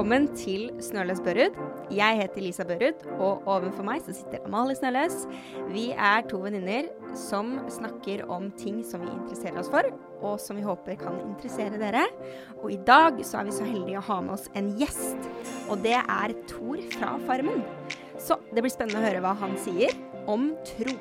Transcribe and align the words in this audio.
Velkommen 0.00 0.30
til 0.32 0.70
Snøløs 0.80 1.18
Børud. 1.20 1.56
Jeg 1.92 2.16
heter 2.22 2.40
Lisa 2.40 2.64
Børud, 2.64 3.02
og 3.20 3.42
overfor 3.44 3.84
meg 3.84 3.98
så 4.00 4.14
sitter 4.16 4.40
Amalie 4.48 4.72
Snøløs. 4.78 5.26
Vi 5.74 5.90
er 5.92 6.22
to 6.24 6.38
venninner 6.40 6.86
som 7.12 7.50
snakker 7.68 8.22
om 8.32 8.46
ting 8.56 8.78
som 8.80 9.02
vi 9.04 9.10
interesserer 9.10 9.58
oss 9.60 9.68
for, 9.68 9.84
og 10.24 10.38
som 10.40 10.56
vi 10.56 10.64
håper 10.64 10.96
kan 11.02 11.18
interessere 11.26 11.76
dere. 11.76 12.06
Og 12.62 12.72
i 12.72 12.78
dag 12.88 13.20
så 13.28 13.42
er 13.42 13.50
vi 13.50 13.52
så 13.58 13.66
heldige 13.68 14.00
å 14.00 14.06
ha 14.06 14.16
med 14.24 14.38
oss 14.38 14.46
en 14.56 14.70
gjest, 14.80 15.28
og 15.68 15.82
det 15.84 15.98
er 16.00 16.34
Thor 16.48 16.80
fra 16.94 17.10
Farmen. 17.28 17.60
Så 18.16 18.38
det 18.54 18.64
blir 18.64 18.72
spennende 18.72 19.02
å 19.02 19.04
høre 19.04 19.20
hva 19.26 19.34
han 19.42 19.52
sier 19.66 19.92
om 20.24 20.54
tro. 20.70 20.94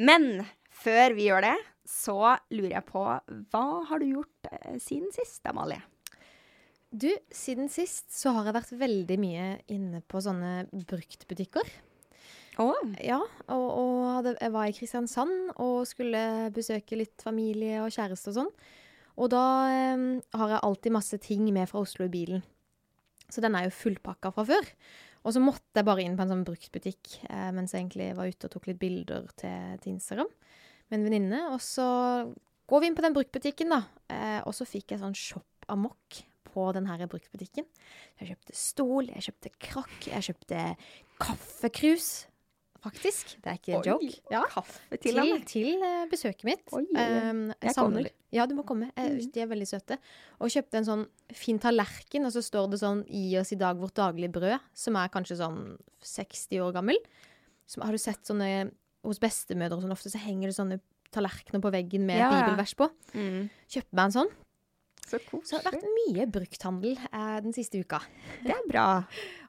Men 0.00 0.46
før 0.72 1.18
vi 1.20 1.28
gjør 1.28 1.50
det, 1.50 1.58
så 1.84 2.16
lurer 2.48 2.78
jeg 2.78 2.88
på 2.88 3.04
hva 3.52 3.66
har 3.92 4.00
du 4.00 4.08
gjort 4.08 4.50
eh, 4.54 4.80
siden 4.80 5.12
sist, 5.12 5.44
Amalie? 5.52 5.84
Du, 6.90 7.10
siden 7.34 7.68
sist 7.72 8.12
så 8.14 8.32
har 8.36 8.46
jeg 8.46 8.56
vært 8.56 8.72
veldig 8.78 9.18
mye 9.20 9.46
inne 9.72 10.00
på 10.06 10.22
sånne 10.22 10.68
bruktbutikker. 10.70 11.68
Oh. 12.62 12.78
Ja, 13.04 13.18
og, 13.52 13.64
og 13.66 13.96
hadde, 14.14 14.36
jeg 14.40 14.52
var 14.54 14.68
i 14.68 14.74
Kristiansand 14.76 15.50
og 15.60 15.82
skulle 15.88 16.20
besøke 16.56 16.96
litt 16.96 17.24
familie 17.24 17.82
og 17.84 17.92
kjæreste 17.92 18.32
og 18.32 18.38
sånn. 18.38 18.52
Og 19.16 19.32
da 19.32 19.42
eh, 19.72 20.04
har 20.36 20.54
jeg 20.54 20.62
alltid 20.68 20.94
masse 20.94 21.18
ting 21.24 21.48
med 21.52 21.68
fra 21.68 21.82
Oslo 21.84 22.06
i 22.06 22.12
bilen. 22.12 22.44
Så 23.28 23.42
den 23.42 23.56
er 23.58 23.66
jo 23.66 23.74
fullpakka 23.74 24.32
fra 24.32 24.46
før. 24.48 24.70
Og 25.26 25.34
så 25.34 25.42
måtte 25.42 25.80
jeg 25.80 25.88
bare 25.88 26.04
inn 26.04 26.14
på 26.16 26.22
en 26.22 26.32
sånn 26.32 26.46
bruktbutikk 26.46 27.16
eh, 27.26 27.50
mens 27.56 27.74
jeg 27.74 27.82
egentlig 27.82 28.12
var 28.16 28.30
ute 28.30 28.48
og 28.48 28.54
tok 28.54 28.70
litt 28.70 28.80
bilder 28.80 29.26
til, 29.34 29.76
til 29.82 29.96
Instagram 29.96 30.30
med 30.86 31.00
en 31.00 31.06
venninne. 31.08 31.42
Og 31.50 31.58
så 31.64 31.88
går 32.70 32.82
vi 32.82 32.88
inn 32.88 32.96
på 32.96 33.04
den 33.04 33.16
bruktbutikken, 33.16 33.74
da. 33.74 33.82
Eh, 34.12 34.40
og 34.46 34.54
så 34.56 34.68
fikk 34.68 34.94
jeg 34.94 35.02
sånn 35.02 35.18
shop 35.18 35.68
amok 35.72 36.22
på 36.46 36.68
denne 36.76 37.10
bruktbutikken. 37.10 37.66
Jeg 38.20 38.32
kjøpte 38.32 38.56
stol, 38.56 39.10
jeg 39.12 39.28
kjøpte 39.28 39.52
krakk, 39.68 39.98
jeg 40.08 40.30
kjøpte 40.30 40.62
kaffekrus. 41.22 42.08
Faktisk. 42.86 43.32
Det 43.42 43.50
er 43.50 43.58
ikke 43.58 43.72
en 43.74 43.86
joke. 43.86 44.18
Ja, 44.30 44.42
kaffe 44.50 44.98
til, 45.02 45.16
til, 45.18 45.40
til 45.48 45.82
uh, 45.82 46.04
besøket 46.10 46.44
mitt. 46.46 46.62
Oi, 46.76 46.84
um, 46.86 47.40
jeg 47.50 47.74
kommer. 47.74 48.08
Ja, 48.34 48.46
du 48.46 48.54
må 48.58 48.62
komme. 48.68 48.92
Mm. 48.94 49.18
De 49.34 49.42
er 49.42 49.48
veldig 49.50 49.66
søte. 49.66 49.98
Og 50.38 50.52
kjøpte 50.52 50.80
en 50.80 50.86
sånn 50.86 51.04
fin 51.34 51.58
tallerken, 51.62 52.28
og 52.28 52.34
så 52.34 52.44
står 52.44 52.70
det 52.70 52.80
sånn 52.84 53.02
'Gi 53.08 53.38
oss 53.40 53.54
i 53.56 53.58
dag 53.58 53.80
vårt 53.80 53.96
daglige 53.98 54.34
brød', 54.36 54.68
som 54.76 54.98
er 55.00 55.10
kanskje 55.10 55.40
sånn 55.40 55.60
60 56.04 56.62
år 56.62 56.76
gammel. 56.76 57.00
Som, 57.66 57.82
har 57.82 57.90
du 57.90 57.98
sett 57.98 58.22
sånne 58.26 58.70
Hos 59.06 59.20
bestemødre 59.22 59.76
og 59.76 59.84
sånn 59.84 59.94
ofte 59.94 60.10
så 60.10 60.18
henger 60.18 60.50
det 60.50 60.56
sånne 60.56 60.80
tallerkener 61.14 61.62
på 61.62 61.70
veggen 61.70 62.06
med 62.08 62.18
ja, 62.18 62.30
bibelvers 62.32 62.72
på. 62.74 62.88
Mm. 63.14 63.46
Kjøpte 63.70 63.94
meg 63.94 64.08
en 64.08 64.14
sånn. 64.16 64.32
Så, 65.06 65.20
så, 65.46 65.60
det 65.60 65.70
har 65.70 65.76
vært 65.76 65.90
mye 65.94 66.26
brukthandel 66.34 66.96
eh, 66.98 67.38
den 67.44 67.54
siste 67.54 67.78
uka. 67.78 68.00
Det 68.42 68.54
er 68.54 68.64
bra. 68.66 68.86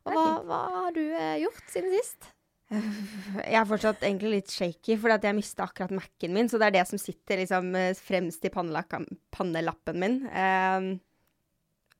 Og 0.05 0.13
hva, 0.13 0.25
hva, 0.45 0.59
har 0.75 0.95
du 0.95 1.03
eh, 1.03 1.39
gjort 1.41 1.71
siden 1.73 1.95
sist? 1.97 2.29
Jeg 3.47 3.57
er 3.57 3.67
fortsatt 3.67 4.03
egentlig 4.03 4.33
litt 4.33 4.51
shaky, 4.51 4.97
fordi 4.99 5.29
jeg 5.29 5.37
mista 5.37 5.63
akkurat 5.63 5.93
Mac-en 5.95 6.33
min. 6.35 6.49
Så 6.51 6.59
det 6.59 6.67
er 6.67 6.75
det 6.75 6.87
som 6.89 6.99
sitter 6.99 7.39
liksom, 7.41 7.69
eh, 7.79 7.93
fremst 7.95 8.43
i 8.45 8.51
pannelappen 8.51 10.01
min. 10.03 10.17
Eh, 10.27 10.89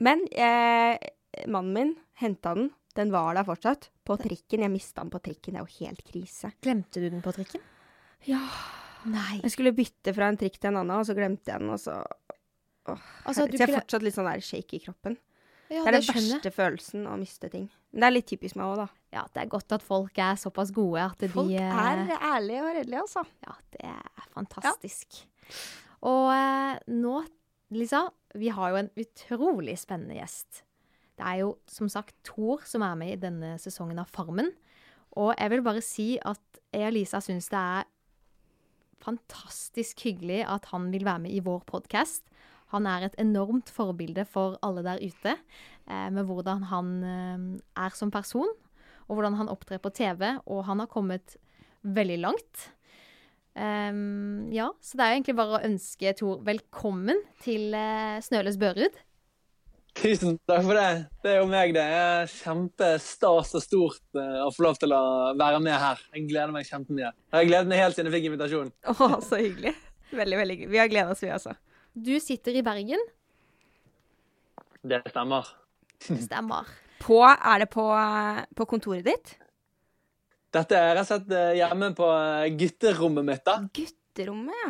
men 0.03 0.25
eh, 0.35 1.08
mannen 1.47 1.73
min 1.73 1.95
henta 2.22 2.53
den. 2.58 2.73
Den 2.97 3.13
var 3.13 3.38
der 3.38 3.47
fortsatt. 3.47 3.89
På 4.08 4.17
trikken. 4.19 4.66
Jeg 4.66 4.73
mista 4.73 5.03
den 5.03 5.13
på 5.13 5.22
trikken. 5.23 5.55
Det 5.55 5.61
er 5.61 5.66
jo 5.66 5.85
helt 5.85 6.03
krise. 6.08 6.52
Glemte 6.66 7.02
du 7.02 7.09
den 7.09 7.23
på 7.25 7.33
trikken? 7.35 7.63
Ja. 8.28 8.41
Nei. 9.08 9.39
Jeg 9.44 9.53
skulle 9.53 9.75
bytte 9.78 10.11
fra 10.16 10.28
en 10.28 10.39
trikk 10.39 10.58
til 10.58 10.72
en 10.72 10.81
annen, 10.81 11.00
og 11.00 11.08
så 11.08 11.16
glemte 11.16 11.53
jeg 11.53 11.61
den, 11.61 11.69
og 11.72 11.80
så 11.80 12.00
Åh, 12.88 13.08
altså, 13.26 13.46
så 13.46 13.58
jeg 13.58 13.66
er 13.68 13.74
fortsatt 13.76 14.06
litt 14.06 14.16
sånn 14.16 14.30
der 14.30 14.44
shake 14.46 14.78
i 14.78 14.84
kroppen. 14.84 15.18
Ja, 15.68 15.82
det 15.84 15.90
er 15.90 15.98
den 15.98 16.06
verste 16.08 16.52
følelsen 16.56 17.08
å 17.12 17.18
miste 17.20 17.50
ting. 17.52 17.66
Men 17.92 18.03
det 18.03 18.08
er 18.08 18.14
litt 18.16 18.30
typisk 18.30 18.56
meg 18.56 18.70
òg, 18.70 18.86
da. 18.86 18.88
Ja, 19.18 19.24
det 19.34 19.42
er 19.42 19.50
godt 19.52 19.74
at 19.75 19.84
folk 19.84 20.22
er 20.24 20.38
såpass 20.40 20.72
gode 20.75 21.03
at 21.03 21.20
de 21.20 21.28
Folk 21.31 21.52
er 21.52 22.14
ærlige 22.16 22.62
og 22.62 22.70
redelige, 22.78 23.02
altså. 23.03 23.26
Ja, 23.44 23.58
det 23.76 23.90
er 23.90 24.30
fantastisk. 24.31 25.20
Ja. 25.20 25.58
Og 26.08 26.30
eh, 26.31 26.80
nå, 26.94 27.18
Lisa, 27.76 28.06
vi 28.38 28.53
har 28.53 28.72
jo 28.72 28.80
en 28.84 28.94
utrolig 29.03 29.76
spennende 29.81 30.16
gjest. 30.20 30.64
Det 31.18 31.26
er 31.26 31.42
jo 31.42 31.52
som 31.72 31.90
sagt 31.92 32.16
Thor 32.28 32.64
som 32.70 32.86
er 32.86 32.96
med 33.00 33.16
i 33.16 33.22
denne 33.22 33.56
sesongen 33.59 34.00
av 34.00 34.12
Farmen. 34.14 34.53
Og 35.18 35.34
jeg 35.34 35.52
vil 35.52 35.66
bare 35.66 35.84
si 35.84 36.09
at 36.22 36.62
jeg 36.76 36.92
og 36.92 36.94
Lisa 36.96 37.20
syns 37.24 37.50
det 37.50 37.59
er 37.59 37.88
fantastisk 39.03 40.03
hyggelig 40.06 40.44
at 40.50 40.70
han 40.72 40.92
vil 40.94 41.06
være 41.08 41.26
med 41.26 41.34
i 41.34 41.42
vår 41.44 41.64
podkast. 41.70 42.28
Han 42.73 42.88
er 42.89 43.07
et 43.07 43.17
enormt 43.22 43.72
forbilde 43.72 44.25
for 44.28 44.57
alle 44.66 44.83
der 44.85 45.03
ute, 45.03 45.35
eh, 45.88 46.07
med 46.11 46.28
hvordan 46.28 46.67
han 46.72 46.95
eh, 47.03 47.83
er 47.83 47.95
som 47.95 48.11
person, 48.11 48.50
og 49.07 49.16
hvordan 49.16 49.38
han 49.39 49.51
opptrer 49.51 49.79
på 49.79 49.94
TV. 49.95 50.33
Og 50.45 50.66
han 50.67 50.83
har 50.83 50.91
kommet 50.91 51.38
veldig 51.83 52.19
langt. 52.25 52.72
Um, 53.57 54.51
ja, 54.53 54.67
så 54.85 54.97
det 54.97 55.03
er 55.03 55.09
jo 55.09 55.17
egentlig 55.17 55.33
bare 55.39 55.57
å 55.57 55.66
ønske 55.66 56.11
Tor 56.19 56.44
velkommen 56.45 57.23
til 57.41 57.73
eh, 57.73 58.19
Snøløs 58.22 58.59
Børud. 58.61 58.99
Tusen 59.97 60.35
takk 60.45 60.61
for 60.61 60.78
det. 60.78 61.07
Det 61.23 61.31
er 61.31 61.39
jo 61.39 61.47
meg, 61.49 61.73
det. 61.73 61.81
er 61.81 62.29
Kjempestas 62.29 63.55
og 63.57 63.63
stort 63.63 64.03
uh, 64.19 64.44
å 64.45 64.51
få 64.53 64.67
lov 64.67 64.78
til 64.78 64.94
å 64.94 65.01
være 65.39 65.61
med 65.66 65.73
her. 65.73 66.03
Jeg 66.13 66.28
gleder 66.29 66.53
meg 66.53 66.69
kjempemye. 66.69 67.09
Jeg 67.09 67.38
har 67.39 67.49
gledet 67.49 67.72
meg 67.72 67.81
helt 67.81 67.97
siden 67.97 68.11
jeg 68.11 68.19
fikk 68.19 68.29
invitasjonen. 68.29 68.75
Å, 68.94 69.09
så 69.25 69.41
hyggelig. 69.41 69.73
Veldig, 70.11 70.38
veldig 70.44 70.57
hyggelig. 70.57 70.69
Vi 70.75 70.84
har 70.84 70.91
gleda 70.94 71.16
oss, 71.16 71.25
vi 71.25 71.34
også. 71.34 71.57
Du 71.97 72.19
sitter 72.22 72.53
i 72.59 72.62
Bergen. 72.62 73.02
Det 74.85 75.02
stemmer. 75.09 75.47
Det 76.08 76.19
stemmer. 76.28 76.68
På, 77.02 77.24
er 77.25 77.63
det 77.63 77.69
på, 77.74 77.85
på, 78.56 78.66
kontoret 78.69 79.06
ditt? 79.08 79.31
Dette 80.53 80.78
er 80.78 80.94
rett 80.97 81.06
og 81.06 81.09
slett 81.09 81.34
eh, 81.34 81.56
hjemme 81.58 81.90
på 81.97 82.09
eh, 82.13 82.50
gutterommet 82.58 83.25
mitt, 83.25 83.44
da. 83.46 83.58
Gutterommet, 83.74 84.59
ja. 84.62 84.69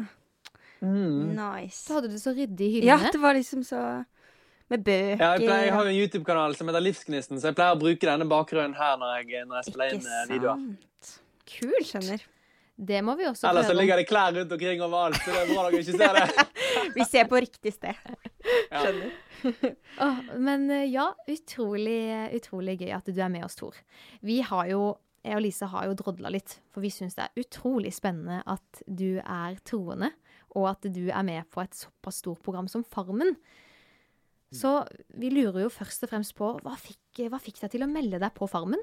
Mm. 0.79 1.33
Nice. 1.35 1.81
Så 1.81 1.97
hadde 1.97 2.13
du 2.13 2.17
så 2.21 2.31
ryddig 2.37 2.69
hyllene. 2.77 2.95
Ja, 3.07 3.11
det 3.11 3.21
var 3.21 3.33
liksom 3.33 3.63
så 3.65 3.81
Med 4.69 4.83
bøker. 4.83 5.21
Ja, 5.23 5.29
jeg, 5.33 5.47
pleier, 5.47 5.61
jeg 5.63 5.73
har 5.73 5.85
jo 5.87 5.91
en 5.93 5.99
YouTube-kanal 6.03 6.55
som 6.59 6.67
heter 6.67 6.83
Livsgnisten, 6.83 7.39
så 7.39 7.51
jeg 7.51 7.59
pleier 7.59 7.75
å 7.75 7.79
bruke 7.79 8.07
denne 8.07 8.27
bakgrunnen 8.27 8.75
her 8.77 8.97
når 8.99 9.13
jeg, 9.21 9.45
når 9.47 9.61
jeg 9.61 9.69
spiller 9.71 9.95
inn 9.95 10.09
eh, 10.11 10.25
videoer. 10.31 10.65
Ikke 10.67 11.11
sant. 11.11 11.21
Kult. 11.47 11.87
Skjønner. 11.91 12.27
Det 12.77 12.99
må 13.01 13.15
vi 13.17 13.25
også 13.25 13.47
Ellers 13.49 13.65
prøve. 13.65 13.71
Ellers 13.71 13.71
så 13.71 13.79
ligger 13.79 13.97
det 13.97 14.05
klær 14.05 14.35
rundt 14.35 14.51
omkring 14.53 14.81
overalt, 14.85 15.17
så 15.23 15.33
det 15.33 15.39
er 15.41 15.49
bra 15.49 15.63
dere 15.65 15.79
ikke 15.81 15.97
ser 15.97 16.17
det. 16.19 16.45
vi 16.97 17.07
ser 17.09 17.29
på 17.31 17.41
riktig 17.41 17.73
sted. 17.73 18.01
Skjønner. 18.69 19.15
oh, 20.05 20.21
men 20.45 20.69
eh, 20.73 20.85
ja, 20.91 21.07
utrolig, 21.33 21.99
utrolig 22.37 22.77
gøy 22.83 22.93
at 22.99 23.09
du 23.09 23.17
er 23.17 23.33
med 23.33 23.47
oss, 23.47 23.57
Tor. 23.57 23.77
Vi 24.21 24.39
har 24.45 24.69
jo 24.69 24.93
jeg 25.27 25.35
og 25.35 25.43
Lise 25.43 25.67
har 25.67 25.87
jo 25.89 25.95
drodla 25.97 26.29
litt, 26.31 26.59
for 26.71 26.85
vi 26.85 26.91
syns 26.93 27.17
det 27.17 27.25
er 27.25 27.41
utrolig 27.41 27.91
spennende 27.95 28.39
at 28.47 28.83
du 28.85 29.17
er 29.19 29.57
troende, 29.67 30.13
og 30.55 30.69
at 30.69 30.87
du 30.93 31.09
er 31.09 31.25
med 31.27 31.49
på 31.51 31.59
et 31.65 31.75
såpass 31.75 32.21
stort 32.21 32.39
program 32.45 32.69
som 32.71 32.85
Farmen. 32.87 33.35
Så 34.55 34.71
vi 35.19 35.27
lurer 35.33 35.65
jo 35.65 35.73
først 35.73 36.05
og 36.05 36.13
fremst 36.13 36.37
på 36.37 36.53
hva 36.63 36.77
fikk, 36.79 37.25
hva 37.27 37.39
fikk 37.43 37.59
deg 37.65 37.73
til 37.73 37.83
å 37.83 37.89
melde 37.91 38.21
deg 38.21 38.31
på 38.37 38.47
Farmen? 38.47 38.79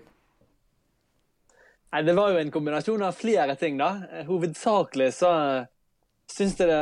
Nei, 1.94 2.02
Det 2.02 2.12
var 2.18 2.32
jo 2.32 2.40
en 2.42 2.50
kombinasjon 2.50 3.02
av 3.06 3.14
flere 3.14 3.54
ting, 3.54 3.76
da. 3.78 3.92
Hovedsakelig 4.26 5.12
så 5.14 5.28
syns 6.26 6.56
jeg 6.58 6.66
det 6.66 6.78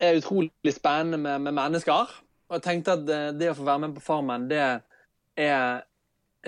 er 0.00 0.16
utrolig 0.16 0.72
spennende 0.72 1.18
med, 1.20 1.42
med, 1.44 1.52
mennesker. 1.58 2.14
Og 2.48 2.56
jeg 2.56 2.64
tenkte 2.64 2.94
at 2.96 3.02
det, 3.04 3.18
det, 3.36 3.50
å 3.50 3.58
få 3.58 3.66
være 3.66 3.82
med 3.82 3.96
på 3.98 4.04
Farmen, 4.06 4.46
det 4.48 4.62
er 5.36 5.82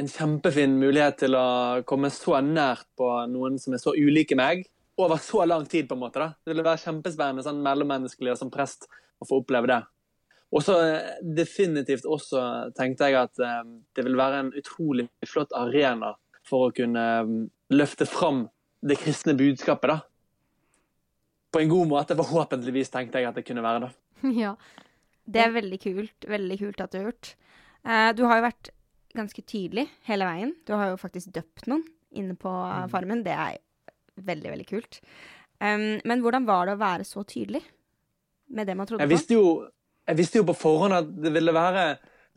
en 0.00 0.08
kjempefin 0.08 0.78
mulighet 0.80 1.18
til 1.26 1.36
å 1.36 1.82
komme 1.88 2.08
så 2.14 2.38
nært 2.40 2.86
på 2.96 3.10
noen 3.34 3.58
som 3.60 3.76
er 3.76 3.82
så 3.82 3.92
ulike 3.92 4.38
meg, 4.38 4.62
over 4.96 5.20
så 5.20 5.44
lang 5.44 5.66
tid, 5.68 5.90
på 5.90 5.98
en 5.98 6.02
måte. 6.06 6.22
da. 6.22 6.40
Det 6.40 6.54
ville 6.54 6.64
være 6.64 6.80
kjempespennende 6.86 7.44
sånn 7.44 7.60
mellommenneskelig 7.66 8.32
og 8.32 8.40
som 8.40 8.52
prest 8.54 8.88
å 9.20 9.28
få 9.28 9.42
oppleve 9.42 9.68
det. 9.74 9.82
Og 10.56 10.64
så 10.64 10.78
definitivt 11.20 12.08
også 12.08 12.72
tenkte 12.78 13.10
jeg 13.10 13.20
at 13.20 13.44
eh, 13.44 13.60
det 13.92 14.06
vil 14.06 14.16
være 14.16 14.40
en 14.40 14.50
utrolig 14.56 15.04
flott 15.28 15.52
arena 15.52 16.14
for 16.48 16.68
å 16.68 16.74
kunne 16.74 17.04
um, 17.24 17.36
løfte 17.74 18.08
fram 18.08 18.46
det 18.80 18.98
kristne 19.00 19.34
budskapet, 19.38 19.92
da. 19.92 19.98
På 21.52 21.62
en 21.62 21.70
god 21.70 21.90
måte, 21.90 22.16
forhåpentligvis, 22.18 22.90
tenkte 22.92 23.22
jeg 23.22 23.30
at 23.30 23.38
det 23.38 23.46
kunne 23.48 23.64
være. 23.64 23.88
da. 23.88 23.92
Ja. 24.44 24.56
Det 25.28 25.42
er 25.44 25.52
veldig 25.52 25.78
kult. 25.82 26.24
Veldig 26.24 26.56
kult 26.60 26.80
at 26.80 26.92
du 26.92 26.98
har 27.00 27.08
gjort. 27.10 27.32
Uh, 27.84 28.10
du 28.16 28.24
har 28.24 28.40
jo 28.40 28.46
vært 28.48 28.70
ganske 29.16 29.42
tydelig 29.48 29.88
hele 30.08 30.28
veien. 30.28 30.54
Du 30.68 30.74
har 30.76 30.92
jo 30.92 31.00
faktisk 31.00 31.32
døpt 31.34 31.68
noen 31.68 31.84
inne 32.16 32.36
på 32.38 32.48
uh, 32.48 32.86
Farmen. 32.92 33.24
Det 33.26 33.34
er 33.34 33.58
veldig, 34.24 34.52
veldig 34.54 34.68
kult. 34.68 35.00
Um, 35.58 35.98
men 36.08 36.22
hvordan 36.24 36.46
var 36.48 36.68
det 36.68 36.76
å 36.76 36.80
være 36.80 37.06
så 37.06 37.24
tydelig 37.28 37.64
med 38.54 38.68
det 38.68 38.76
man 38.78 38.86
trodde 38.88 39.04
jeg 39.04 39.10
visste 39.10 39.36
jo, 39.36 39.48
jeg 40.08 40.16
visste 40.20 40.40
jo 40.40 40.46
på 40.48 40.54
forhånd 40.56 40.96
at 40.96 41.08
det 41.20 41.32
ville 41.34 41.52
være 41.52 41.82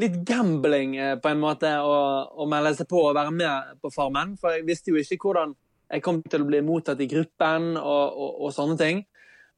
litt 0.02 0.22
gambling 0.28 0.98
eh, 0.98 1.16
på 1.22 1.32
en 1.32 1.42
måte 1.42 1.72
å, 1.82 1.94
å, 2.32 2.48
melde 2.50 2.74
seg 2.80 2.90
på 2.90 3.04
og 3.10 3.18
være 3.18 3.34
med 3.36 3.78
på 3.82 3.92
Farmen. 3.94 4.36
For 4.42 4.58
jeg 4.58 4.68
visste 4.68 4.94
jo 4.94 5.02
ikke 5.02 5.22
hvordan 5.22 5.56
jeg 5.92 6.04
kom 6.06 6.22
til 6.24 6.44
å 6.44 6.48
bli 6.48 6.62
mottatt 6.64 7.02
i 7.04 7.10
gruppen 7.12 7.74
og, 7.78 8.06
og, 8.16 8.38
og 8.46 8.54
sånne 8.56 8.78
ting. 8.80 9.02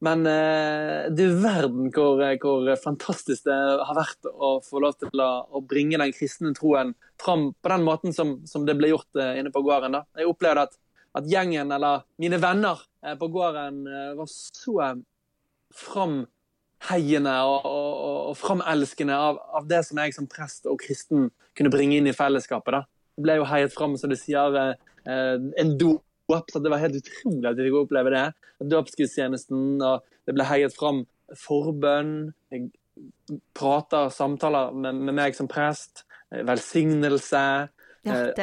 Men 0.04 0.26
eh, 0.28 1.08
du 1.16 1.24
verden 1.40 1.88
hvor, 1.96 2.20
hvor, 2.42 2.68
fantastisk 2.84 3.46
det 3.48 3.56
har 3.56 3.96
vært 3.96 4.28
å 4.28 4.58
få 4.66 4.82
lov 4.84 4.98
til 5.00 5.22
å, 5.24 5.30
å 5.48 5.62
bringe 5.64 6.00
den 6.02 6.12
kristne 6.16 6.52
troen 6.58 6.92
fram 7.22 7.52
på 7.56 7.72
den 7.72 7.86
måten 7.88 8.16
som, 8.16 8.42
som 8.50 8.66
det 8.68 8.76
ble 8.80 8.92
gjort 8.92 9.22
eh, 9.22 9.38
inne 9.40 9.54
på 9.54 9.64
gården. 9.64 9.96
da. 9.96 10.04
Jeg 10.20 10.28
opplevde 10.28 10.68
at, 10.68 10.76
at 11.22 11.30
gjengen, 11.30 11.72
eller 11.72 12.04
mine 12.20 12.42
venner 12.44 12.84
eh, 13.06 13.16
på 13.20 13.32
gården, 13.32 13.80
eh, 13.88 14.12
var 14.20 14.28
så 14.28 14.92
framheiende 16.84 17.34
og, 17.48 17.66
og, 17.66 18.18
og 18.30 18.38
framelskende 18.38 19.16
av, 19.16 19.40
av, 19.56 19.68
det 19.68 19.84
som 19.88 20.00
jeg 20.00 20.16
som 20.16 20.28
prest 20.28 20.68
og 20.68 20.80
kristen 20.82 21.30
kunne 21.58 21.72
bringe 21.72 21.98
inn 21.98 22.08
i 22.08 22.16
fellesskapet. 22.16 22.74
da. 22.74 22.84
Det 23.16 23.24
ble 23.24 23.38
jo 23.40 23.48
heiet 23.48 23.74
fram, 23.74 23.98
som 23.98 24.10
du 24.10 24.18
sier, 24.18 24.58
eh, 25.06 25.38
en 25.64 25.78
dop 25.78 26.04
så 26.50 26.58
det 26.64 26.72
var 26.72 26.82
helt 26.82 26.96
utrolig 26.98 27.46
at 27.46 27.58
vi 27.60 27.68
fikk 27.68 27.76
oppleve 27.78 28.10
det. 28.10 28.24
Dåpsgudstjenesten, 28.72 29.82
og 29.84 30.02
det 30.26 30.34
ble 30.34 30.46
heiet 30.48 30.74
fram 30.74 31.04
forbønn. 31.38 32.32
Jeg 32.50 32.72
prater, 33.54 34.10
samtaler 34.10 34.74
med, 34.74 34.98
med 35.04 35.18
meg 35.20 35.38
som 35.38 35.50
prest. 35.52 36.06
Velsignelse. 36.32 37.44
Ja, 38.04 38.16
eh, 38.32 38.34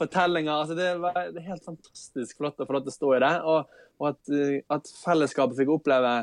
fortellinger. 0.00 0.52
Altså, 0.56 0.74
det, 0.74 0.88
var, 1.04 1.20
det 1.32 1.44
helt 1.46 1.64
fantastisk 1.64 2.40
flott 2.40 2.58
å 2.60 2.66
få 2.66 2.76
lov 2.76 2.88
til 2.88 2.92
å 2.92 2.96
stå 2.96 3.12
i 3.14 3.22
det. 3.22 3.34
Og, 3.52 3.78
og 4.00 4.10
at, 4.10 4.32
eh, 4.34 4.58
at, 4.74 4.90
fellesskapet 5.04 5.60
fikk 5.60 5.72
oppleve 5.76 6.16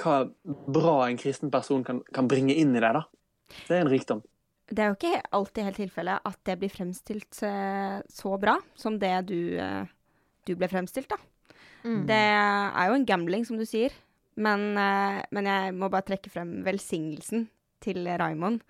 hva 0.00 0.24
bra 0.44 0.94
en 1.06 1.18
kristen 1.20 1.52
person 1.54 1.84
kan, 1.86 2.00
kan 2.14 2.28
bringe 2.30 2.54
inn 2.54 2.74
i 2.74 2.82
deg, 2.82 3.00
da. 3.00 3.04
Det 3.68 3.76
er 3.76 3.84
en 3.84 3.92
rikdom 3.92 4.24
det 4.72 4.80
er 4.80 4.90
jo 4.90 4.96
ikke 4.96 5.20
alltid 5.36 5.66
helt 5.66 5.80
tilfellet 5.82 6.30
at 6.30 6.40
det 6.48 6.56
blir 6.60 6.72
fremstilt 6.72 7.42
eh, 7.44 7.98
så 8.08 8.32
bra 8.40 8.56
som 8.78 8.96
det 9.00 9.12
du, 9.28 9.56
eh, 9.60 9.84
du 10.48 10.54
ble 10.56 10.68
fremstilt, 10.72 11.10
da. 11.12 11.18
Mm. 11.84 12.06
Det 12.08 12.16
er 12.16 12.88
jo 12.88 12.96
en 12.96 13.06
gambling, 13.08 13.44
som 13.44 13.60
du 13.60 13.66
sier. 13.68 13.92
Men, 14.40 14.72
eh, 14.80 15.20
men, 15.36 15.50
jeg 15.50 15.74
må 15.76 15.90
bare 15.92 16.08
trekke 16.08 16.32
frem 16.32 16.56
velsignelsen 16.66 17.48
til 17.84 18.08
Raymond. 18.08 18.64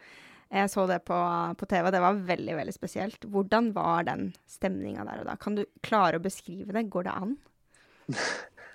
Jeg 0.55 0.70
så 0.70 0.84
det 0.90 1.00
på, 1.06 1.17
på 1.58 1.67
TV, 1.70 1.87
og 1.87 1.94
det 1.94 2.02
var 2.02 2.25
veldig, 2.26 2.56
veldig 2.58 2.75
spesielt. 2.75 3.28
Hvordan 3.31 3.70
var 3.75 4.05
den 4.10 4.32
stemninga 4.50 5.06
der 5.06 5.22
og 5.22 5.31
da? 5.31 5.38
Kan 5.40 5.56
du 5.58 5.64
klare 5.87 6.19
å 6.19 6.25
beskrive 6.25 6.75
det? 6.75 6.88
Går 6.90 7.06
det 7.06 7.14
an? 7.14 7.38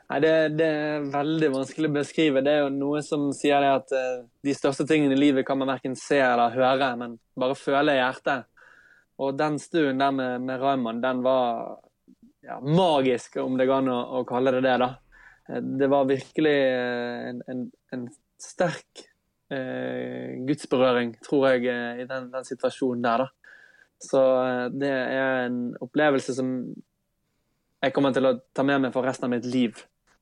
Nei, 0.09 0.17
det, 0.23 0.29
det, 0.57 0.67
er 0.67 1.03
veldig 1.13 1.51
vanskelig 1.53 1.89
å 1.91 1.95
beskrive. 1.99 2.41
Det 2.41 2.53
er 2.55 2.63
jo 2.63 2.69
noe 2.73 3.01
som 3.05 3.27
sier 3.35 3.61
det 3.61 3.73
at 3.75 3.91
uh, 3.93 4.23
de 4.41 4.53
største 4.57 4.87
tingene 4.89 5.13
i 5.13 5.19
livet 5.19 5.45
kan 5.45 5.59
man 5.61 5.69
verken 5.69 5.93
se 5.99 6.17
eller 6.17 6.55
høre, 6.55 6.87
men 6.97 7.19
bare 7.37 7.57
føle 7.57 7.93
i 7.93 7.99
hjertet. 7.99 8.47
Og 9.21 9.35
den 9.37 9.59
stuen 9.61 10.01
der 10.01 10.15
med, 10.15 10.47
med 10.47 10.63
Raymond, 10.63 11.03
den 11.03 11.21
var 11.21 11.77
ja, 12.41 12.57
magisk, 12.63 13.37
om 13.43 13.59
det 13.59 13.67
går 13.69 13.83
an 13.83 13.91
å, 13.93 13.99
å, 14.17 14.23
kalle 14.25 14.55
det 14.55 14.63
det. 14.65 14.73
da. 14.81 14.89
Eh, 15.51 15.61
det 15.77 15.91
var 15.93 16.09
virkelig 16.09 16.55
eh, 16.57 17.29
en, 17.29 17.43
en, 17.53 17.61
en 17.93 18.07
sterk 18.41 19.05
uh, 19.53 20.41
gudsberøring, 20.49 21.13
tror 21.27 21.51
jeg, 21.51 21.67
i 22.01 22.09
den, 22.09 22.31
den, 22.33 22.49
situasjonen 22.49 23.05
der. 23.05 23.27
da. 23.27 23.53
Så 24.09 24.25
uh, 24.25 24.65
det 24.73 24.89
er 24.89 25.45
en 25.45 25.61
opplevelse 25.85 26.33
som 26.39 26.57
jeg 27.83 27.93
kommer 27.93 28.17
til 28.17 28.25
å 28.25 28.35
ta 28.57 28.65
med 28.65 28.87
meg 28.87 28.97
for 28.97 29.05
resten 29.05 29.29
av 29.29 29.37
mitt 29.37 29.45
liv 29.45 29.77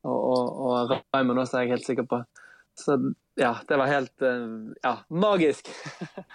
og, 0.08 0.28
og, 0.34 0.60
og 0.68 0.98
Raymond 1.16 1.44
også, 1.44 1.60
er 1.60 1.68
jeg 1.68 1.78
helt 1.78 1.88
sikker 1.88 2.08
på. 2.10 2.22
Så 2.78 2.98
ja, 3.38 3.56
det 3.68 3.80
var 3.80 3.90
helt 3.90 4.26
eh, 4.26 4.46
ja, 4.84 4.94
magisk. 5.10 5.70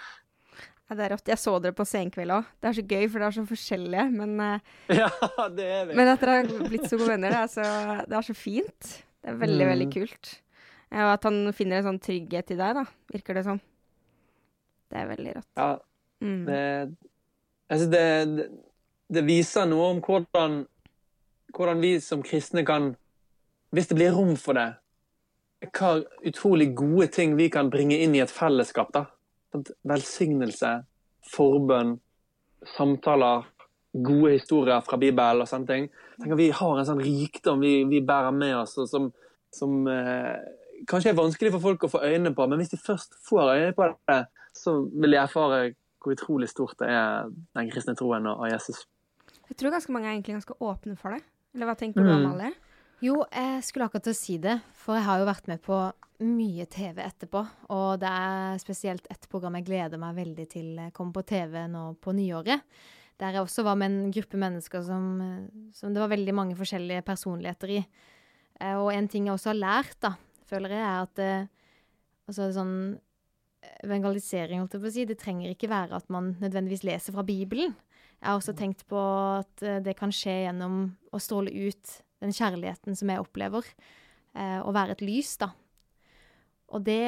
ja, 0.89 0.95
det 0.95 1.05
er 1.05 1.13
rått. 1.15 1.31
Jeg 1.31 1.39
så 1.39 1.55
dere 1.63 1.75
på 1.75 1.87
Senkveld 1.87 2.35
òg. 2.35 2.51
Det 2.59 2.69
er 2.69 2.77
så 2.77 2.85
gøy, 2.85 3.07
for 3.07 3.23
det 3.23 3.27
er 3.27 3.37
så 3.37 3.45
forskjellige. 3.49 4.05
Men, 4.13 4.35
eh, 4.43 4.71
ja, 4.99 5.09
det 5.57 5.67
er 5.67 5.89
vi. 5.89 5.97
men 5.99 6.13
at 6.13 6.23
dere 6.23 6.39
har 6.41 6.69
blitt 6.69 6.87
så 6.91 6.99
gode 6.99 7.15
venner, 7.15 7.35
det 7.35 7.41
er 7.41 7.51
så, 7.55 7.67
det 8.07 8.19
er 8.19 8.27
så 8.29 8.37
fint. 8.37 8.95
Det 9.23 9.31
er 9.31 9.39
veldig, 9.39 9.63
mm. 9.63 9.71
veldig 9.73 9.89
kult. 9.95 10.33
Og 10.93 11.09
at 11.09 11.23
han 11.25 11.39
finner 11.55 11.79
en 11.79 11.87
sånn 11.87 12.03
trygghet 12.03 12.53
i 12.53 12.59
deg, 12.59 12.77
da, 12.77 12.83
virker 13.15 13.39
det 13.39 13.47
som. 13.47 13.61
Det 14.93 14.99
er 15.01 15.09
veldig 15.09 15.39
rått. 15.39 15.49
Ja. 15.57 15.71
Mm. 16.23 16.43
Det, 16.47 16.59
altså 17.73 17.87
det, 17.91 18.03
det, 18.37 18.45
det, 19.11 19.23
viser 19.27 19.65
noe 19.67 19.89
om 19.95 20.03
hvordan, 20.03 20.59
hvordan 21.55 21.81
vi 21.83 21.95
som 22.03 22.21
kristne 22.23 22.63
kan 22.67 22.93
hvis 23.73 23.89
det 23.89 23.97
blir 23.97 24.13
rom 24.15 24.35
for 24.39 24.57
det, 24.57 24.69
hva 25.73 25.95
utrolig 26.27 26.73
gode 26.77 27.07
ting 27.15 27.37
vi 27.39 27.49
kan 27.51 27.71
bringe 27.73 27.97
inn 28.03 28.15
i 28.15 28.21
et 28.23 28.31
fellesskap. 28.31 28.91
da. 28.93 29.05
Velsignelse, 29.87 30.73
forbønn, 31.33 31.95
samtaler, 32.75 33.47
gode 33.93 34.33
historier 34.33 34.81
fra 34.85 34.97
Bibelen 34.97 35.43
og 35.43 35.49
sånne 35.49 35.69
ting. 35.69 35.87
Tenker 36.17 36.39
Vi 36.39 36.49
har 36.53 36.79
en 36.79 36.87
sånn 36.87 37.01
rikdom 37.03 37.61
vi, 37.61 37.83
vi 37.89 38.01
bærer 38.05 38.33
med 38.35 38.55
oss, 38.57 38.75
som, 38.89 39.11
som 39.53 39.87
eh, 39.89 40.37
kanskje 40.89 41.13
er 41.13 41.19
vanskelig 41.19 41.53
for 41.55 41.67
folk 41.69 41.85
å 41.85 41.91
få 41.93 42.01
øynene 42.03 42.33
på. 42.35 42.47
Men 42.49 42.61
hvis 42.61 42.73
de 42.73 42.81
først 42.81 43.17
får 43.27 43.53
øynene 43.53 43.77
på 43.77 43.89
det, 44.09 44.19
så 44.57 44.79
vil 44.89 45.15
de 45.15 45.21
erfare 45.21 45.63
hvor 46.03 46.17
utrolig 46.17 46.49
stort 46.51 46.75
det 46.81 46.89
er, 46.91 47.29
den 47.55 47.69
kristne 47.71 47.95
troen 47.95 48.27
og, 48.27 48.43
og 48.43 48.51
Jesus. 48.51 48.83
Jeg 49.49 49.57
tror 49.59 49.73
ganske 49.75 49.93
mange 49.93 50.09
er 50.09 50.17
egentlig 50.17 50.35
ganske 50.39 50.57
åpne 50.59 50.97
for 50.99 51.15
det. 51.15 51.23
Eller 51.53 51.69
hva 51.69 51.77
tenker 51.79 52.01
du, 52.01 52.09
om 52.09 52.25
mm. 52.25 52.53
Jo, 53.03 53.17
jeg 53.35 53.63
skulle 53.67 53.89
akkurat 53.89 54.05
til 54.05 54.13
å 54.13 54.15
si 54.15 54.33
det. 54.39 54.53
For 54.79 54.95
jeg 54.95 55.03
har 55.03 55.19
jo 55.19 55.27
vært 55.27 55.47
med 55.51 55.59
på 55.63 55.75
mye 56.23 56.65
TV 56.71 57.01
etterpå. 57.03 57.41
Og 57.75 57.97
det 57.99 58.07
er 58.07 58.61
spesielt 58.61 59.09
ett 59.11 59.25
program 59.31 59.57
jeg 59.59 59.65
gleder 59.67 59.99
meg 59.99 60.15
veldig 60.21 60.45
til 60.53 60.69
kommer 60.95 61.17
på 61.17 61.25
TV 61.33 61.57
nå 61.67 61.81
på 61.99 62.13
nyåret. 62.15 62.63
Der 63.19 63.35
jeg 63.35 63.43
også 63.43 63.65
var 63.67 63.75
med 63.79 63.91
en 63.91 64.13
gruppe 64.13 64.39
mennesker 64.39 64.85
som, 64.87 65.09
som 65.75 65.91
det 65.91 65.99
var 65.99 66.13
veldig 66.13 66.35
mange 66.37 66.55
forskjellige 66.59 67.03
personligheter 67.05 67.73
i. 67.75 67.81
Eh, 68.61 68.77
og 68.79 68.93
en 68.93 69.09
ting 69.11 69.27
jeg 69.27 69.35
også 69.35 69.51
har 69.51 69.59
lært, 69.59 69.99
da, 70.03 70.13
føler 70.47 70.73
jeg, 70.77 70.85
er 70.87 71.03
at 71.03 71.23
altså 72.29 72.53
sånn 72.55 72.77
Vengalisering, 73.87 74.59
holdt 74.59 74.75
jeg 74.75 74.83
på 74.83 74.89
å 74.89 74.91
si, 74.91 75.03
det 75.07 75.15
trenger 75.19 75.51
ikke 75.53 75.69
være 75.71 75.95
at 75.95 76.09
man 76.11 76.33
nødvendigvis 76.41 76.83
leser 76.87 77.15
fra 77.15 77.23
Bibelen. 77.23 77.71
Jeg 78.19 78.27
har 78.27 78.39
også 78.39 78.55
tenkt 78.59 78.83
på 78.87 78.99
at 79.39 79.63
det 79.83 79.95
kan 79.99 80.11
skje 80.11 80.35
gjennom 80.45 80.81
å 81.15 81.19
stråle 81.23 81.51
ut 81.51 81.93
den 82.23 82.33
kjærligheten 82.35 82.97
som 82.97 83.11
jeg 83.11 83.21
opplever. 83.21 83.67
Eh, 84.33 84.59
å 84.63 84.73
være 84.73 84.97
et 84.97 85.05
lys, 85.05 85.35
da. 85.41 85.51
Og 86.73 86.81
det, 86.81 87.03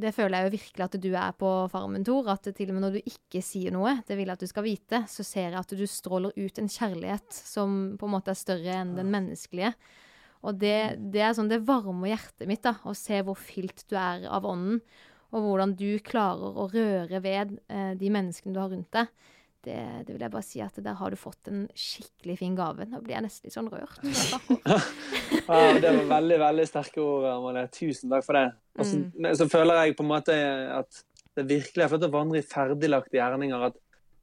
det, 0.00 0.14
føler 0.16 0.38
jeg 0.38 0.46
jo 0.46 0.52
virkelig 0.54 0.84
at 0.86 0.94
du 1.04 1.10
er 1.10 1.34
på 1.36 1.48
Farmen, 1.68 2.04
Tor. 2.08 2.30
At 2.32 2.48
til 2.56 2.70
og 2.70 2.78
med 2.78 2.86
når 2.86 2.94
du 2.96 3.10
ikke 3.10 3.42
sier 3.44 3.74
noe, 3.74 3.98
det 4.08 4.16
vil 4.16 4.30
jeg 4.30 4.38
at 4.38 4.44
du 4.44 4.48
skal 4.48 4.64
vite, 4.64 5.02
så 5.12 5.26
ser 5.26 5.50
jeg 5.50 5.60
at 5.60 5.74
du 5.76 5.84
stråler 5.90 6.32
ut 6.38 6.60
en 6.60 6.72
kjærlighet 6.72 7.36
som 7.36 7.98
på 8.00 8.08
en 8.08 8.14
måte 8.14 8.32
er 8.32 8.40
større 8.40 8.78
enn 8.80 8.94
den 8.96 9.12
menneskelige. 9.12 9.74
Og 10.42 10.56
det, 10.58 10.78
det 11.12 11.20
er 11.22 11.36
sånn 11.36 11.52
det 11.52 11.60
varmer 11.68 12.14
hjertet 12.14 12.48
mitt 12.48 12.64
da, 12.64 12.78
å 12.88 12.96
se 12.96 13.20
hvor 13.26 13.36
fylt 13.38 13.84
du 13.92 13.96
er 14.00 14.24
av 14.32 14.48
ånden, 14.48 14.80
og 15.32 15.44
hvordan 15.46 15.76
du 15.76 15.90
klarer 16.04 16.56
å 16.60 16.66
røre 16.72 17.20
ved 17.24 17.54
eh, 17.72 17.92
de 18.00 18.08
menneskene 18.12 18.56
du 18.56 18.60
har 18.60 18.72
rundt 18.72 18.90
deg 18.96 19.12
det, 19.64 19.78
det, 20.06 20.14
vil 20.14 20.24
jeg 20.24 20.32
bare 20.32 20.46
si 20.46 20.60
at 20.64 20.78
der 20.82 20.96
har 20.98 21.12
du 21.12 21.18
fått 21.18 21.48
en 21.50 21.62
skikkelig 21.78 22.34
fin 22.40 22.56
gave. 22.58 22.86
Nå 22.90 22.98
blir 23.04 23.14
jeg 23.14 23.24
nesten 23.26 23.46
litt 23.46 23.54
sånn 23.54 23.70
rørt. 23.70 24.00
ja, 25.46 25.58
det 25.78 25.92
var 26.00 26.08
veldig 26.16 26.38
veldig 26.42 26.66
sterke 26.66 27.02
ord, 27.04 27.28
Amalie. 27.30 27.68
Tusen 27.74 28.10
takk 28.10 28.26
for 28.26 28.38
det. 28.38 28.46
Og 28.78 28.88
så, 28.88 28.98
mm. 29.04 29.28
så, 29.38 29.46
føler 29.52 29.78
jeg 29.78 29.96
på 29.98 30.06
en 30.06 30.10
måte 30.10 30.38
at 30.80 31.02
det 31.38 31.46
virkelig 31.48 31.84
har 31.86 31.92
fått 31.94 32.08
å 32.08 32.12
vandre 32.12 32.42
i 32.42 32.46
ferdiglagte 32.46 33.20
gjerninger. 33.20 33.66
At, 33.70 33.78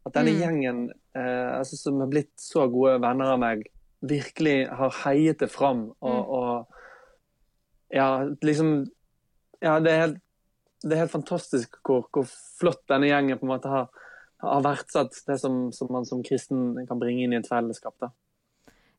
at 0.09 0.17
denne 0.17 0.35
mm. 0.35 0.41
gjengen 0.43 0.81
eh, 0.91 1.51
altså, 1.55 1.79
som 1.79 2.01
har 2.03 2.11
blitt 2.11 2.33
så 2.43 2.67
gode 2.71 2.97
venner 3.05 3.31
av 3.37 3.39
meg, 3.41 3.63
virkelig 3.99 4.57
har 4.75 4.99
heiet 5.05 5.39
det 5.39 5.49
fram. 5.53 5.87
Og, 6.03 6.19
mm. 6.19 6.35
og 6.35 7.95
ja, 7.95 8.09
liksom 8.43 8.81
Ja, 9.59 9.79
det 9.83 9.91
er 9.91 10.03
helt, 10.05 10.19
det 10.83 10.95
er 10.95 11.01
helt 11.01 11.11
fantastisk 11.11 11.73
hvor, 11.83 12.05
hvor 12.15 12.27
flott 12.59 12.85
denne 12.87 13.09
gjengen 13.09 13.39
på 13.39 13.47
en 13.47 13.51
måte 13.51 13.71
har 13.71 13.89
har 14.39 14.63
verdsatt 14.63 15.21
det 15.27 15.37
som, 15.41 15.67
som, 15.75 15.91
man 15.91 16.07
som 16.07 16.23
kristen 16.23 16.73
kan 16.87 16.99
bringe 17.01 17.25
inn 17.25 17.35
i 17.35 17.39
et 17.39 17.49
fellesskap. 17.49 17.95
da. 17.99 18.11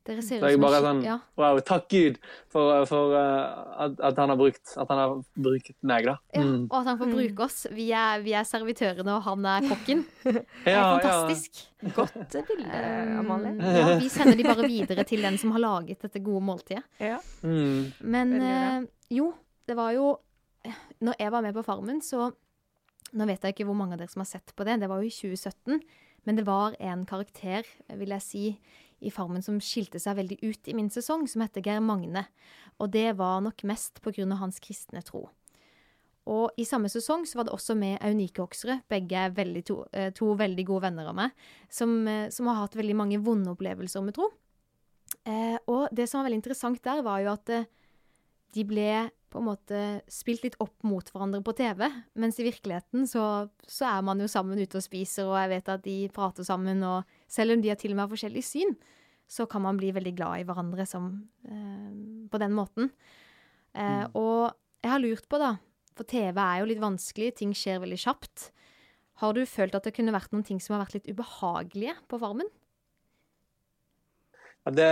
Dere 0.01 0.23
ser 0.25 0.39
så 0.41 0.49
jeg 0.49 0.57
bare 0.57 0.79
sånn, 0.81 1.01
ja. 1.05 1.19
Wow, 1.37 1.59
takk 1.61 1.83
Gud 1.93 2.15
for, 2.49 2.71
for 2.89 3.13
uh, 3.13 3.83
at, 3.85 3.99
at, 4.01 4.17
han 4.17 4.31
har 4.33 4.39
brukt, 4.39 4.71
at 4.73 4.89
han 4.89 4.97
har 4.97 5.11
brukt 5.37 5.75
meg, 5.85 6.07
da. 6.09 6.15
Ja, 6.33 6.41
mm. 6.41 6.63
Og 6.63 6.77
at 6.79 6.89
han 6.89 6.97
får 6.97 7.11
bruke 7.13 7.45
oss. 7.45 7.57
Vi 7.69 7.85
er, 7.93 8.23
vi 8.25 8.33
er 8.33 8.47
servitørene, 8.49 9.19
og 9.19 9.27
han 9.27 9.45
er 9.51 9.67
kokken. 9.69 10.01
Det 10.65 10.73
er 10.73 10.81
fantastisk. 10.81 11.61
Ja. 11.83 11.93
Godt 11.99 12.17
bilde, 12.49 12.81
Amalie. 13.19 13.53
Ja, 13.77 13.93
vi 14.01 14.09
sender 14.13 14.41
de 14.41 14.47
bare 14.49 14.65
videre 14.65 15.05
til 15.09 15.21
den 15.25 15.37
som 15.41 15.53
har 15.53 15.61
laget 15.67 16.01
dette 16.01 16.21
gode 16.25 16.41
måltidet. 16.49 16.81
Ja. 17.01 17.21
Mm. 17.45 17.91
Men 18.01 18.35
uh, 18.41 18.89
jo, 19.13 19.31
det 19.69 19.77
var 19.77 19.93
jo 19.97 20.15
Når 21.01 21.15
jeg 21.17 21.31
var 21.33 21.41
med 21.41 21.53
på 21.57 21.63
Farmen, 21.65 22.01
så 22.05 22.31
nå 23.17 23.27
vet 23.27 23.43
jeg 23.43 23.55
ikke 23.55 23.67
hvor 23.69 23.77
mange 23.77 23.97
av 23.97 24.01
dere 24.01 24.11
som 24.13 24.23
har 24.23 24.29
sett 24.29 24.53
på 24.55 24.65
det, 24.67 24.79
det 24.81 24.89
var 24.91 25.01
jo 25.01 25.09
i 25.09 25.13
2017. 25.13 25.81
Men 26.27 26.37
det 26.37 26.45
var 26.45 26.75
en 26.79 27.03
karakter, 27.09 27.65
vil 27.97 28.13
jeg 28.13 28.25
si, 28.25 28.45
i 29.01 29.09
Farmen 29.09 29.41
som 29.41 29.57
skilte 29.63 29.99
seg 30.01 30.19
veldig 30.19 30.37
ut 30.43 30.69
i 30.69 30.75
min 30.77 30.91
sesong, 30.93 31.25
som 31.29 31.41
heter 31.41 31.63
Geir 31.65 31.81
Magne. 31.81 32.27
Og 32.77 32.91
det 32.93 33.09
var 33.17 33.41
nok 33.41 33.63
mest 33.65 34.01
pga. 34.05 34.27
hans 34.37 34.59
kristne 34.61 35.01
tro. 35.01 35.29
Og 36.29 36.53
i 36.61 36.65
samme 36.69 36.89
sesong 36.91 37.25
så 37.25 37.39
var 37.39 37.47
det 37.47 37.55
også 37.55 37.73
med 37.75 37.97
Aunike 38.05 38.43
Hoksrud, 38.43 38.83
begge 38.87 39.17
er 39.17 39.33
veldig 39.33 39.63
to, 39.65 39.85
eh, 39.91 40.11
to, 40.13 40.35
veldig 40.37 40.65
gode 40.65 40.83
venner 40.83 41.07
av 41.09 41.15
meg, 41.15 41.31
som, 41.67 42.07
eh, 42.07 42.29
som, 42.29 42.45
har 42.45 42.61
hatt 42.61 42.77
veldig 42.77 42.95
mange 42.95 43.17
vonde 43.17 43.49
opplevelser 43.49 44.03
med 44.05 44.13
tro. 44.13 44.29
Eh, 45.25 45.57
og 45.67 45.89
det 45.91 46.07
som 46.07 46.19
var 46.19 46.29
veldig 46.29 46.41
interessant 46.43 46.83
der, 46.83 47.01
var 47.01 47.19
jo 47.21 47.33
at 47.33 47.49
eh, 47.49 47.65
de 48.53 48.63
ble 48.63 49.09
på 49.31 49.39
en 49.39 49.47
måte 49.47 49.81
spilt 50.11 50.43
litt 50.43 50.57
opp 50.63 50.83
mot 50.87 51.07
hverandre 51.07 51.39
på 51.45 51.53
TV, 51.55 51.85
mens 52.19 52.39
i 52.41 52.45
virkeligheten 52.45 53.07
så, 53.09 53.47
så 53.63 53.87
er 53.87 54.05
man 54.05 54.19
jo 54.19 54.27
sammen 54.31 54.59
ute 54.59 54.79
og 54.81 54.85
spiser, 54.85 55.29
og 55.29 55.37
jeg 55.39 55.51
vet 55.53 55.71
at 55.71 55.85
de 55.85 55.97
prater 56.13 56.47
sammen, 56.47 56.83
og 56.83 57.07
selv 57.31 57.55
om 57.55 57.63
de 57.63 57.71
har 57.71 57.79
til 57.79 57.95
og 57.95 58.01
med 58.01 58.11
forskjellig 58.11 58.43
syn, 58.45 58.75
så 59.31 59.47
kan 59.47 59.63
man 59.63 59.79
bli 59.79 59.93
veldig 59.95 60.13
glad 60.17 60.41
i 60.41 60.47
hverandre 60.47 60.85
som, 60.89 61.11
eh, 61.47 61.91
på 62.27 62.41
den 62.43 62.51
måten. 62.57 62.91
Eh, 63.73 64.03
Og 64.11 64.51
jeg 64.83 64.91
har 64.91 64.99
lurt 64.99 65.29
på, 65.31 65.39
da, 65.39 65.55
for 65.95 66.03
TV 66.03 66.35
er 66.35 66.59
jo 66.59 66.67
litt 66.67 66.83
vanskelig, 66.83 67.35
ting 67.39 67.53
skjer 67.55 67.79
veldig 67.79 67.99
kjapt. 68.03 68.49
Har 69.21 69.33
du 69.37 69.45
følt 69.45 69.75
at 69.77 69.85
det 69.87 69.93
kunne 69.95 70.11
vært 70.11 70.33
noen 70.33 70.43
ting 70.43 70.59
som 70.59 70.75
har 70.75 70.83
vært 70.83 70.97
litt 70.99 71.11
ubehagelige 71.13 71.95
på 72.09 72.19
Farmen? 72.19 72.49
Ja, 74.65 74.71
det, 74.75 74.91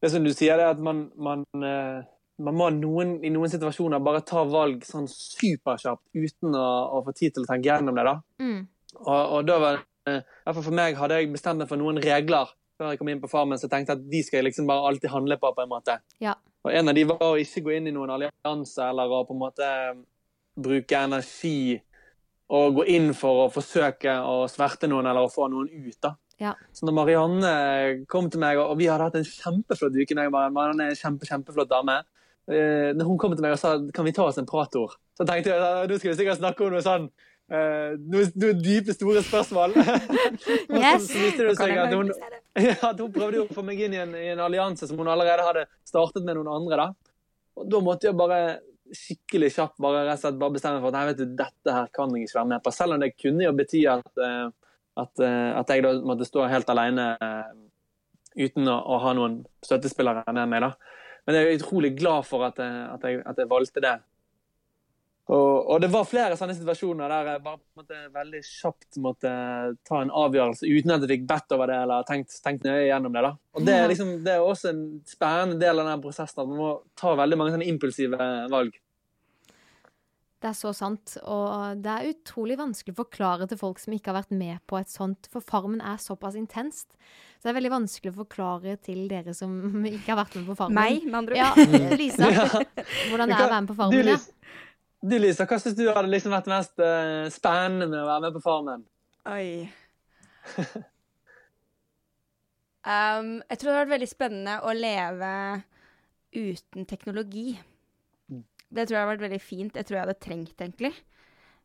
det 0.00 0.10
som 0.12 0.24
du 0.24 0.30
sier, 0.32 0.60
er 0.60 0.70
at 0.70 0.78
man, 0.80 1.08
man, 1.16 1.44
eh, 1.64 2.06
man 2.40 2.56
må 2.56 2.68
noen, 2.74 3.16
i 3.24 3.30
noen 3.32 3.52
situasjoner 3.52 4.02
bare 4.04 4.22
ta 4.26 4.42
valg 4.48 4.84
sånn 4.86 5.08
superkjapt 5.10 6.02
uten 6.16 6.56
å, 6.56 6.68
å 6.96 7.02
få 7.06 7.14
tid 7.16 7.36
til 7.36 7.44
å 7.44 7.50
tenke 7.50 7.68
gjennom 7.68 7.98
det. 7.98 8.06
da. 8.08 8.16
Mm. 8.42 8.60
Og, 9.00 9.20
og 9.20 9.48
da 9.48 9.58
var 9.62 9.82
eh, 10.08 10.20
i 10.20 10.46
hvert 10.46 10.56
fall 10.56 10.66
For 10.66 10.76
meg 10.76 10.98
hadde 10.98 11.20
jeg 11.20 11.30
bestemt 11.34 11.62
meg 11.62 11.70
for 11.70 11.80
noen 11.80 12.00
regler 12.02 12.50
før 12.80 12.94
jeg 12.94 13.00
kom 13.00 13.10
inn 13.12 13.20
på 13.20 13.28
Farmen, 13.28 13.60
så 13.60 13.68
jeg 13.68 13.74
tenkte 13.74 13.98
at 13.98 14.06
de 14.08 14.22
skal 14.24 14.40
jeg 14.40 14.48
liksom 14.48 14.70
bare 14.70 14.88
alltid 14.88 15.12
handle 15.12 15.36
på. 15.40 15.52
på 15.52 15.64
en 15.64 15.68
måte. 15.68 15.98
Ja. 16.24 16.32
Og 16.64 16.72
En 16.72 16.88
av 16.88 16.96
de 16.96 17.04
var 17.08 17.20
å 17.24 17.36
ikke 17.40 17.62
gå 17.66 17.76
inn 17.76 17.90
i 17.90 17.92
noen 17.92 18.12
allianse 18.14 18.88
eller 18.88 19.12
å 19.12 19.24
på 19.28 19.36
en 19.36 19.42
måte 19.42 19.68
bruke 20.60 21.04
energi 21.04 21.76
og 22.50 22.80
gå 22.80 22.86
inn 22.96 23.12
for 23.14 23.44
å 23.44 23.50
forsøke 23.52 24.16
å 24.26 24.48
sverte 24.50 24.88
noen 24.90 25.06
eller 25.06 25.28
å 25.28 25.32
få 25.32 25.46
noen 25.52 25.68
ut. 25.70 25.98
da. 26.02 26.14
Ja. 26.40 26.54
Så 26.72 26.88
når 26.88 26.96
Marianne 26.96 27.52
kom 28.10 28.30
til 28.32 28.40
meg, 28.42 28.58
og 28.58 28.78
vi 28.80 28.88
hadde 28.90 29.06
hatt 29.10 29.18
en 29.20 29.28
kjempeflott 29.28 29.98
uke 30.00 30.16
Marianne 30.16 30.88
er 30.88 30.94
en 30.94 30.98
kjempe, 30.98 31.28
kjempeflott 31.28 31.70
dame. 31.70 32.00
Eh, 32.50 32.90
når 32.96 33.06
hun 33.06 33.18
kom 33.20 33.34
til 33.36 33.44
meg 33.44 33.54
og 33.54 33.60
sa 33.62 33.76
kan 33.94 34.06
vi 34.06 34.14
ta 34.16 34.26
oss 34.26 34.40
en 34.40 34.48
pratord, 34.48 34.96
så 35.14 35.26
tenkte 35.28 35.52
jeg 35.52 35.62
at 35.62 35.90
nå 35.90 35.98
skal 36.00 36.10
vi 36.12 36.16
sikkert 36.18 36.40
snakke 36.42 36.66
om 36.66 36.76
noe 36.76 36.86
sånn 36.86 37.10
Uh, 37.50 37.96
noe, 38.06 38.28
noe 38.38 38.54
dype, 38.62 38.94
store 38.94 39.24
spørsmål. 39.26 39.72
Yes. 40.70 41.08
så, 41.10 41.48
seg 41.58 41.72
at 41.82 41.90
hun, 41.90 42.12
at 42.92 43.00
hun 43.02 43.10
prøvde 43.10 43.40
å 43.42 43.48
få 43.50 43.64
meg 43.66 43.80
inn 43.82 43.96
i 43.96 43.98
en, 43.98 44.12
i 44.14 44.28
en 44.30 44.42
allianse 44.44 44.86
som 44.86 45.00
hun 45.02 45.10
allerede 45.10 45.42
hadde 45.42 45.64
startet 45.82 46.22
med 46.22 46.38
noen 46.38 46.52
andre. 46.52 46.84
da. 46.84 47.16
Og 47.58 47.66
da 47.72 47.80
måtte 47.82 48.06
jeg 48.06 48.18
bare 48.20 48.38
skikkelig 48.94 49.50
kjapt 49.54 49.82
bare, 49.82 50.16
slett 50.18 50.38
bare 50.38 50.54
bestemme 50.54 50.80
for 50.82 50.90
at 50.90 50.98
nei, 50.98 51.08
vet 51.10 51.20
du, 51.22 51.34
dette 51.38 51.74
her 51.74 51.90
kan 51.94 52.14
jeg 52.14 52.28
ikke 52.28 52.38
være 52.38 52.50
med 52.52 52.64
på. 52.64 52.74
Selv 52.74 52.96
om 52.96 53.02
det 53.02 53.12
kunne 53.16 53.46
jo 53.46 53.52
bety 53.56 53.82
at, 53.90 54.08
eh, 54.26 54.46
at, 55.02 55.24
eh, 55.26 55.50
at 55.60 55.74
jeg 55.74 55.84
da 55.86 55.94
måtte 56.06 56.28
stå 56.28 56.46
helt 56.50 56.72
alene 56.72 57.10
eh, 57.18 57.52
uten 58.46 58.70
å, 58.70 58.78
å 58.94 59.02
ha 59.04 59.14
noen 59.18 59.40
støttespillere 59.66 60.24
med 60.38 60.54
meg. 60.54 60.68
da. 60.68 60.96
Men 61.26 61.36
jeg 61.36 61.46
er 61.46 61.58
utrolig 61.60 61.92
glad 61.98 62.26
for 62.28 62.46
at 62.48 62.60
jeg, 62.60 62.86
at 62.94 63.04
jeg, 63.06 63.20
at 63.26 63.42
jeg 63.42 63.50
valgte 63.50 63.82
det. 63.84 63.98
Og, 65.30 65.68
og 65.70 65.78
det 65.82 65.90
var 65.92 66.08
flere 66.10 66.34
sånne 66.38 66.56
situasjoner 66.58 67.12
der 67.12 67.28
jeg 67.30 67.42
bare 67.44 67.60
måtte, 67.78 67.98
veldig 68.16 68.40
kjapt 68.42 68.98
måtte 69.04 69.30
ta 69.86 70.00
en 70.02 70.10
avgjørelse 70.10 70.66
uten 70.66 70.94
at 70.96 71.04
jeg 71.04 71.12
fikk 71.12 71.28
bedt 71.30 71.54
over 71.54 71.70
det 71.70 71.76
eller 71.84 72.06
tenkt, 72.08 72.34
tenkt 72.42 72.66
nøye 72.66 72.88
gjennom 72.88 73.14
det. 73.14 73.22
da. 73.28 73.32
Og 73.54 73.66
Det 73.68 73.76
er, 73.76 73.86
liksom, 73.92 74.10
det 74.26 74.32
er 74.34 74.42
også 74.42 74.72
en 74.72 74.82
spennende 75.06 75.60
del 75.60 75.76
av 75.76 75.84
denne 75.84 76.02
prosessen 76.02 76.42
at 76.42 76.50
man 76.50 76.58
må 76.58 76.70
ta 76.98 77.14
veldig 77.20 77.38
mange 77.38 77.54
sånne 77.54 77.68
impulsive 77.70 78.30
valg. 78.50 78.80
Det 80.40 80.48
er 80.48 80.56
så 80.56 80.70
sant, 80.72 81.18
og 81.28 81.82
det 81.84 81.92
er 81.92 82.14
utrolig 82.14 82.54
vanskelig 82.56 82.94
å 82.94 83.00
forklare 83.02 83.44
til 83.50 83.58
folk 83.60 83.80
som 83.82 83.92
ikke 83.92 84.08
har 84.08 84.22
vært 84.22 84.30
med 84.32 84.62
på 84.70 84.78
et 84.78 84.88
sånt, 84.88 85.28
for 85.28 85.44
Farmen 85.44 85.82
er 85.84 85.98
såpass 86.00 86.38
intenst. 86.40 86.94
Så 87.36 87.44
det 87.44 87.50
er 87.52 87.58
veldig 87.58 87.72
vanskelig 87.74 88.12
å 88.14 88.18
forklare 88.22 88.78
til 88.80 89.02
dere 89.10 89.34
som 89.36 89.52
ikke 89.90 90.14
har 90.14 90.20
vært 90.22 90.38
med 90.40 90.48
på 90.48 90.56
Farmen. 90.62 90.78
Meg, 90.80 91.04
med 91.04 91.18
andre 91.20 91.44
ord. 91.44 91.60
Ja, 91.76 91.96
Lisa. 92.00 92.30
Hvordan 93.10 93.28
det 93.28 93.36
er 93.36 93.44
å 93.44 93.52
være 93.52 93.60
med 93.66 93.68
på 93.68 93.76
Du, 93.76 93.80
Farmen. 93.82 94.08
Ja. 94.14 94.18
Du, 95.00 95.16
Lisa 95.20 95.44
hva 95.48 95.60
syns 95.60 95.76
du 95.76 95.84
hadde 95.90 96.08
liksom 96.08 96.32
vært 96.32 96.48
mest 96.52 96.80
uh, 96.80 97.28
spennende 97.32 97.88
med 97.92 98.00
å 98.00 98.08
være 98.08 98.24
med 98.26 98.36
på 98.38 98.42
Farmen? 98.44 98.88
Oi. 99.28 99.68
um, 102.88 103.30
jeg 103.44 103.60
tror 103.60 103.68
det 103.68 103.74
hadde 103.74 103.82
vært 103.82 103.94
veldig 103.98 104.10
spennende 104.16 104.56
å 104.64 104.72
leve 104.76 105.34
uten 106.32 106.88
teknologi. 106.88 107.50
Det 108.70 108.86
tror 108.86 108.96
jeg 108.96 109.02
hadde 109.02 109.12
vært 109.16 109.26
veldig 109.26 109.42
fint. 109.42 109.76
Jeg 109.76 109.86
tror 109.88 109.96
jeg 109.98 110.04
hadde 110.06 110.18
trengt, 110.22 110.56
egentlig. 110.62 110.92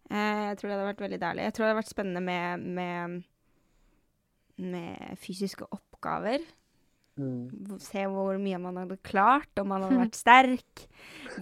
Eh, 0.10 0.44
jeg 0.50 0.58
tror 0.60 0.70
det 0.70 0.76
hadde 0.76 0.90
vært 0.92 1.04
veldig 1.06 1.20
deilig. 1.22 1.44
Jeg 1.48 1.54
tror 1.56 1.64
det 1.66 1.70
hadde 1.72 1.80
vært 1.82 1.94
spennende 1.94 2.22
med, 2.26 2.64
med, 2.78 3.20
med 4.74 5.20
fysiske 5.22 5.68
oppgaver. 5.76 6.46
Mm. 7.16 7.78
Se 7.80 8.02
hvor 8.12 8.36
mye 8.42 8.58
man 8.60 8.80
hadde 8.82 8.98
klart, 9.08 9.52
om 9.62 9.70
man 9.72 9.86
hadde 9.86 10.02
vært 10.06 10.18
sterk, 10.20 10.88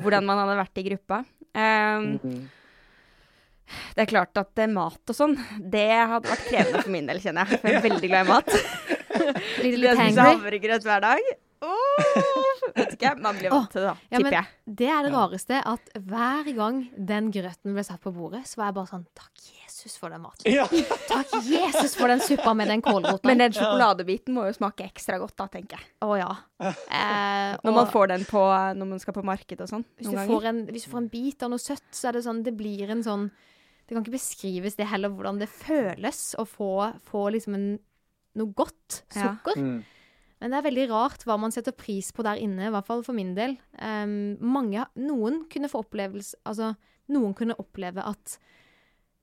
hvordan 0.01 0.27
man 0.27 0.43
hadde 0.43 0.59
vært 0.63 0.83
i 0.83 0.87
gruppa. 0.91 1.23
Um, 1.53 2.13
Mm. 2.23 2.43
det 3.95 4.01
er 4.03 4.09
klart 4.09 4.37
at 4.41 4.59
eh, 4.59 4.67
mat 4.69 5.09
og 5.09 5.15
sånn, 5.15 5.35
det 5.71 5.85
hadde 5.93 6.29
vært 6.29 6.47
krevende 6.49 6.81
for 6.83 6.91
min 6.93 7.07
del, 7.09 7.19
kjenner 7.23 7.47
jeg. 7.47 7.61
For 7.61 7.69
jeg 7.71 7.79
er 7.79 7.85
veldig 7.89 8.09
glad 8.11 8.25
i 8.25 8.31
mat. 8.31 8.51
Litt, 9.63 9.77
litt 9.79 9.95
spiser 9.99 10.27
havregrøt 10.27 10.83
hver 10.87 11.03
dag. 11.05 11.27
Vet 12.73 12.93
ikke, 12.95 13.09
man 13.21 13.37
blir 13.37 13.51
vant 13.53 13.69
til 13.73 13.83
det, 13.83 13.89
da, 13.91 13.95
Ja, 14.09 14.17
men 14.17 14.23
tipper 14.25 14.35
jeg. 14.39 14.75
det 14.79 14.87
er 14.89 15.03
det 15.05 15.11
rareste, 15.13 15.59
at 15.73 15.91
hver 16.09 16.47
gang 16.57 16.77
den 16.97 17.27
grøten 17.35 17.75
ble 17.75 17.83
satt 17.85 18.01
på 18.01 18.13
bordet, 18.15 18.41
så 18.49 18.57
var 18.61 18.71
jeg 18.71 18.77
bare 18.79 18.89
sånn 18.89 19.03
Takk, 19.19 19.43
Jesus, 19.59 19.97
for 19.99 20.09
den 20.13 20.23
maten. 20.23 20.47
Ja. 20.49 20.65
Takk, 21.11 21.35
Jesus, 21.45 21.93
for 21.99 22.09
den 22.09 22.23
suppa 22.23 22.53
med 22.57 22.71
den 22.71 22.81
kålroten. 22.85 23.27
Men 23.29 23.43
den 23.43 23.53
sjokoladebiten 23.53 24.33
må 24.33 24.47
jo 24.47 24.55
smake 24.57 24.87
ekstra 24.87 25.19
godt, 25.21 25.35
da, 25.37 25.47
tenker 25.53 25.77
jeg. 25.77 25.89
Å 26.07 26.17
ja. 26.17 26.31
Eh, 26.63 27.57
Når 27.63 27.75
man 27.77 27.89
får 27.93 28.11
den 28.15 28.25
på, 28.29 28.41
når 28.79 28.89
man 28.95 29.01
skal 29.03 29.17
på 29.19 29.25
marked 29.27 29.61
og 29.61 29.69
sånn. 29.69 29.85
hvis, 29.99 30.07
Noen 30.09 30.23
du 30.25 30.33
får 30.33 30.49
en, 30.53 30.61
hvis 30.73 30.85
du 30.87 30.91
får 30.93 31.03
en 31.03 31.09
bit 31.13 31.43
av 31.45 31.53
noe 31.53 31.61
søtt, 31.61 31.85
så 31.93 32.09
er 32.09 32.17
det 32.17 32.23
sånn 32.25 32.43
Det 32.45 32.53
blir 32.57 32.89
en 32.93 33.03
sånn 33.05 33.25
Det 33.83 33.93
kan 33.97 34.03
ikke 34.05 34.15
beskrives 34.15 34.77
det 34.79 34.87
heller, 34.89 35.11
hvordan 35.13 35.41
det 35.43 35.49
føles 35.51 36.21
å 36.39 36.45
få, 36.47 36.69
få 37.11 37.27
liksom 37.35 37.57
en, 37.59 37.67
noe 38.39 38.53
godt 38.57 39.03
Ja. 39.13 39.33
sukker. 39.35 39.59
Mm. 39.59 39.81
Men 40.43 40.51
det 40.51 40.57
er 40.59 40.65
veldig 40.65 40.85
rart 40.91 41.21
hva 41.23 41.37
man 41.39 41.53
setter 41.55 41.71
pris 41.71 42.09
på 42.11 42.25
der 42.27 42.41
inne, 42.43 42.67
i 42.67 42.71
hvert 42.73 42.87
fall 42.89 42.99
for 43.05 43.15
min 43.15 43.31
del. 43.37 43.55
Um, 43.79 44.35
mange, 44.43 44.83
noen 44.99 45.45
kunne 45.47 45.69
få 45.71 45.85
opplevelse 45.85 46.35
Altså, 46.43 46.73
noen 47.15 47.31
kunne 47.37 47.55
oppleve 47.61 48.03
at 48.03 48.35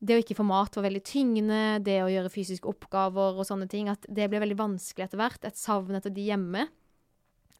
det 0.00 0.16
å 0.16 0.22
ikke 0.22 0.38
få 0.38 0.46
mat 0.48 0.78
var 0.78 0.86
veldig 0.86 1.02
tyngende, 1.04 1.60
det 1.84 1.98
å 2.00 2.08
gjøre 2.08 2.32
fysiske 2.32 2.68
oppgaver 2.70 3.36
og 3.36 3.44
sånne 3.44 3.68
ting, 3.68 3.90
at 3.92 4.06
det 4.08 4.30
ble 4.32 4.40
veldig 4.40 4.56
vanskelig 4.56 5.10
etter 5.10 5.20
hvert. 5.20 5.44
Et 5.44 5.60
savn 5.60 5.98
etter 5.98 6.14
de 6.16 6.24
hjemme. 6.30 6.64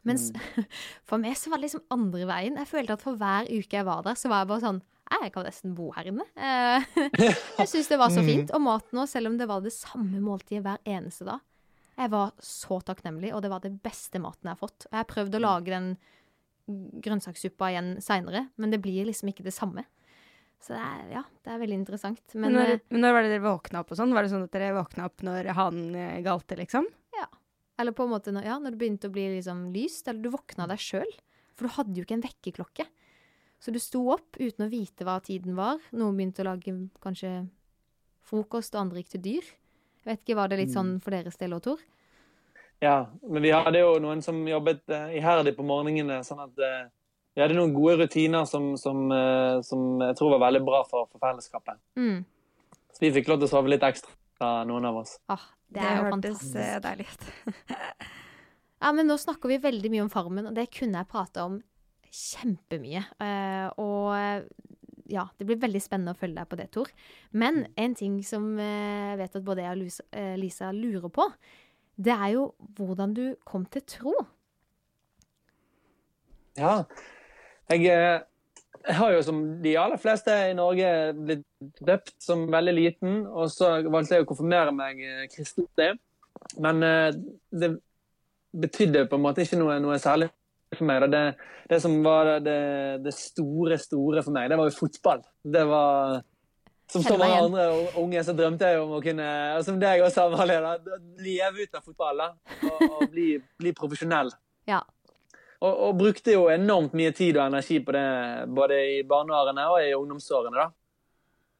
Mens 0.09 0.31
for 1.07 1.21
meg 1.21 1.37
så 1.37 1.53
var 1.53 1.61
det 1.61 1.67
liksom 1.67 1.85
andre 1.93 2.25
veien. 2.25 2.57
Jeg 2.57 2.71
følte 2.71 2.97
at 2.97 3.05
for 3.05 3.21
hver 3.21 3.45
uke 3.45 3.77
jeg 3.77 3.85
var 3.85 4.01
der, 4.09 4.17
så 4.17 4.33
var 4.33 4.41
jeg 4.41 4.51
bare 4.55 4.65
sånn 4.65 4.81
Jeg 5.21 5.33
kan 5.35 5.45
nesten 5.45 5.77
bo 5.77 5.91
her 5.93 6.09
inne. 6.09 6.25
Eh, 6.33 6.89
jeg 7.61 7.69
syns 7.69 7.93
det 7.93 8.01
var 8.01 8.09
så 8.09 8.25
fint. 8.25 8.49
Og 8.57 8.65
maten 8.65 9.03
òg, 9.03 9.09
selv 9.11 9.29
om 9.29 9.37
det 9.37 9.45
var 9.51 9.61
det 9.61 9.75
samme 9.75 10.17
måltidet 10.23 10.65
hver 10.65 10.81
eneste 10.97 11.29
dag. 11.29 11.45
Jeg 11.99 12.11
var 12.13 12.31
så 12.41 12.79
takknemlig, 12.85 13.33
og 13.35 13.43
det 13.43 13.51
var 13.51 13.63
det 13.63 13.73
beste 13.83 14.21
maten 14.23 14.47
jeg 14.47 14.55
har 14.55 14.61
fått. 14.61 14.87
Jeg 14.87 14.99
har 14.99 15.09
prøvd 15.09 15.37
å 15.37 15.43
lage 15.43 15.73
den 15.73 15.89
grønnsakssuppa 17.03 17.71
igjen 17.71 17.95
seinere, 18.03 18.45
men 18.61 18.71
det 18.71 18.79
blir 18.83 19.07
liksom 19.09 19.31
ikke 19.31 19.45
det 19.45 19.53
samme. 19.55 19.83
Så 20.61 20.75
det 20.75 20.81
er, 20.85 21.05
ja, 21.15 21.21
det 21.41 21.51
er 21.51 21.61
veldig 21.63 21.77
interessant. 21.79 22.35
Men 22.37 22.53
når, 22.53 22.73
eh, 22.75 22.81
men 22.93 23.01
når 23.01 23.15
var 23.15 23.25
det 23.25 23.31
dere 23.33 23.45
våkna 23.47 23.81
opp 23.81 23.93
og 23.93 23.97
sånn? 23.97 24.11
Var 24.13 24.23
det 24.23 24.31
sånn 24.33 24.45
at 24.45 24.53
dere 24.53 24.75
våkna 24.77 25.07
opp 25.09 25.23
når 25.25 25.49
han 25.57 25.79
eh, 25.97 26.19
galte, 26.25 26.57
liksom? 26.59 26.85
Ja. 27.17 27.25
Eller 27.81 27.95
på 27.97 28.05
en 28.05 28.13
måte 28.13 28.33
når, 28.33 28.45
ja, 28.45 28.57
når 28.61 28.75
det 28.75 28.81
begynte 28.83 29.09
å 29.09 29.15
bli 29.15 29.25
liksom 29.39 29.63
lyst, 29.73 30.05
eller 30.05 30.21
du 30.21 30.29
våkna 30.35 30.69
deg 30.69 30.83
sjøl. 30.83 31.15
For 31.57 31.65
du 31.65 31.75
hadde 31.79 31.97
jo 31.97 32.05
ikke 32.05 32.19
en 32.19 32.27
vekkerklokke. 32.27 32.85
Så 33.61 33.73
du 33.73 33.81
sto 33.81 34.03
opp 34.13 34.37
uten 34.37 34.67
å 34.67 34.69
vite 34.69 35.05
hva 35.05 35.17
tiden 35.25 35.57
var. 35.57 35.81
Noen 35.93 36.17
begynte 36.17 36.45
å 36.45 36.49
lage 36.51 36.75
kanskje 37.01 37.33
frokost, 38.25 38.77
og 38.77 38.85
andre 38.85 39.01
gikk 39.01 39.15
til 39.15 39.25
dyr. 39.25 39.49
Jeg 40.01 40.11
vet 40.11 40.23
ikke, 40.23 40.37
Var 40.39 40.51
det 40.51 40.59
litt 40.63 40.73
sånn 40.73 40.95
for 41.03 41.13
deres 41.15 41.37
del 41.37 41.53
òg, 41.57 41.63
Tor? 41.65 41.83
Ja, 42.81 42.95
men 43.29 43.45
vi 43.45 43.51
hadde 43.53 43.83
jo 43.83 43.93
noen 44.01 44.23
som 44.25 44.39
jobbet 44.49 44.89
eh, 44.89 45.17
iherdig 45.19 45.53
på 45.53 45.65
morgenene, 45.67 46.23
sånn 46.25 46.41
at 46.41 46.63
eh, 46.65 46.87
vi 47.37 47.43
hadde 47.43 47.57
noen 47.59 47.75
gode 47.75 47.99
rutiner 48.01 48.47
som, 48.49 48.71
som, 48.81 49.03
eh, 49.13 49.59
som 49.65 50.01
jeg 50.01 50.17
tror 50.17 50.33
var 50.33 50.47
veldig 50.47 50.63
bra 50.65 50.81
for, 50.89 51.05
for 51.11 51.21
fellesskapet. 51.21 51.77
Mm. 51.99 52.23
Så 52.91 53.05
vi 53.05 53.13
fikk 53.19 53.29
lov 53.29 53.37
til 53.43 53.51
å 53.51 53.51
sove 53.53 53.69
litt 53.69 53.85
ekstra, 53.85 54.63
noen 54.65 54.89
av 54.89 54.97
oss. 55.03 55.13
Ah, 55.29 55.45
det, 55.69 55.85
er 55.85 56.01
jo 56.01 56.15
fantastisk. 56.15 56.81
deilig 56.87 57.07
ut. 57.11 57.29
Ja, 58.81 58.89
men 58.97 59.05
nå 59.05 59.13
snakker 59.21 59.51
vi 59.51 59.59
veldig 59.61 59.91
mye 59.93 60.05
om 60.07 60.09
Farmen, 60.09 60.47
og 60.49 60.55
det 60.57 60.71
kunne 60.73 61.03
jeg 61.03 61.09
prate 61.11 61.43
om 61.45 61.59
kjempemye. 62.09 63.03
Eh, 63.21 63.67
og 63.77 64.47
ja, 65.11 65.27
det 65.37 65.47
blir 65.47 65.59
veldig 65.61 65.81
spennende 65.83 66.15
å 66.15 66.19
følge 66.19 66.39
deg 66.39 66.49
på 66.49 66.59
det, 66.59 66.69
Tor. 66.73 66.91
Men 67.35 67.65
en 67.79 67.95
ting 67.97 68.19
som 68.25 68.53
eh, 68.59 69.11
jeg 69.11 69.19
vet 69.21 69.37
at 69.39 69.45
både 69.47 69.65
jeg 69.65 69.75
og 69.75 69.81
Lisa, 69.81 70.05
eh, 70.15 70.33
Lisa 70.39 70.71
lurer 70.75 71.11
på, 71.13 71.27
det 72.01 72.15
er 72.15 72.33
jo 72.37 72.47
hvordan 72.77 73.15
du 73.17 73.25
kom 73.47 73.65
til 73.69 73.85
tro. 73.87 74.15
Ja. 76.59 76.81
Jeg, 77.71 77.85
eh, 77.91 78.19
jeg 78.87 78.97
har 78.97 79.13
jo 79.13 79.21
som 79.25 79.41
de 79.63 79.77
aller 79.79 80.01
fleste 80.01 80.33
i 80.49 80.57
Norge 80.57 80.89
blitt 81.17 81.45
døpt 81.79 82.15
som 82.23 82.47
veldig 82.51 82.75
liten, 82.75 83.21
og 83.27 83.51
så 83.53 83.77
valgte 83.85 84.17
jeg 84.17 84.25
å 84.25 84.31
konfirmere 84.31 84.73
meg 84.75 85.03
eh, 85.05 85.25
kristelig. 85.31 85.93
Men 86.61 86.83
eh, 86.87 87.09
det 87.51 87.75
betydde 88.51 89.05
på 89.07 89.19
en 89.19 89.23
måte 89.23 89.45
ikke 89.45 89.59
noe, 89.59 89.77
noe 89.83 89.99
særlig 90.01 90.31
for 90.77 90.87
meg. 90.87 91.07
Det, 91.11 91.23
det 91.69 91.79
som 91.83 91.97
var 92.03 92.35
det, 92.43 92.59
det 93.05 93.13
store, 93.15 93.77
store 93.81 94.23
for 94.25 94.35
meg, 94.35 94.49
det 94.51 94.59
var 94.59 94.69
jo 94.69 94.77
fotball. 94.77 95.23
Det 95.43 95.63
var 95.69 96.21
Som 96.91 97.03
så 97.03 97.17
mange 97.17 97.39
andre 97.39 97.65
unge 98.01 98.23
så 98.27 98.33
drømte 98.35 98.67
jeg 98.67 98.79
om 98.81 98.97
å 98.97 99.01
kunne 99.03 99.27
Som 99.63 99.77
deg 99.79 100.01
også, 100.03 100.25
Amalie. 100.27 100.73
Leve 101.23 101.63
ut 101.63 101.77
av 101.77 101.85
fotball 101.85 102.23
da, 102.23 102.31
og, 102.67 102.81
og 102.89 103.05
bli, 103.11 103.35
bli 103.59 103.75
profesjonell. 103.77 104.33
Ja. 104.69 104.77
Og, 105.61 105.73
og 105.87 105.95
brukte 105.97 106.35
jo 106.35 106.43
enormt 106.53 106.93
mye 106.97 107.09
tid 107.17 107.35
og 107.39 107.47
energi 107.47 107.79
på 107.85 107.93
det, 107.95 108.03
både 108.53 108.77
i 108.91 108.99
barneårene 109.09 109.65
og 109.73 109.79
i 109.81 109.89
ungdomsårene. 109.97 110.53
da. 110.57 110.69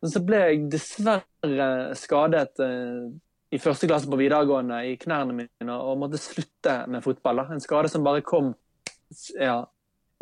Men 0.02 0.14
så 0.14 0.22
ble 0.26 0.40
jeg 0.42 0.62
dessverre 0.74 1.68
skadet 1.98 2.62
eh, 2.66 3.10
i 3.54 3.60
første 3.62 3.90
klasse 3.90 4.10
på 4.10 4.18
videregående 4.18 4.80
i 4.90 4.96
knærne 5.02 5.36
mine 5.38 5.76
og 5.76 6.00
måtte 6.02 6.22
slutte 6.22 6.80
med 6.90 7.04
fotball. 7.06 7.44
da. 7.44 7.54
En 7.54 7.64
skade 7.64 7.92
som 7.92 8.06
bare 8.06 8.24
kom 8.26 8.54
ja, 9.36 9.58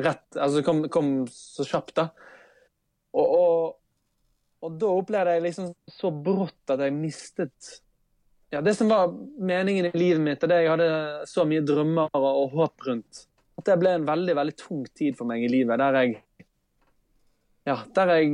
rett, 0.01 0.25
altså 0.37 0.63
kom, 0.65 0.83
kom 0.91 1.11
så 1.31 1.65
kjapt. 1.67 1.95
da. 1.99 2.07
Og, 3.17 3.35
og, 3.35 3.75
og 4.65 4.79
da 4.81 4.89
opplevde 5.01 5.35
jeg 5.37 5.45
liksom 5.47 5.71
så 5.89 6.11
brått 6.13 6.73
at 6.75 6.83
jeg 6.85 6.95
mistet 6.95 7.75
ja, 8.49 8.61
det 8.65 8.73
som 8.75 8.89
var 8.89 9.11
meningen 9.37 9.85
i 9.85 9.97
livet 9.97 10.21
mitt, 10.25 10.43
og 10.43 10.49
det 10.49 10.63
jeg 10.63 10.71
hadde 10.71 10.93
så 11.29 11.45
mye 11.45 11.61
drømmer 11.61 12.15
og, 12.17 12.55
håp 12.55 12.87
rundt. 12.87 13.25
At 13.59 13.67
det 13.67 13.75
ble 13.81 13.91
en 13.93 14.07
veldig 14.07 14.35
veldig 14.39 14.55
tung 14.57 14.87
tid 14.97 15.17
for 15.19 15.29
meg 15.29 15.43
i 15.45 15.51
livet, 15.51 15.77
der 15.77 15.97
jeg 15.99 16.15
ja, 17.67 17.75
der 17.93 18.13
jeg 18.15 18.31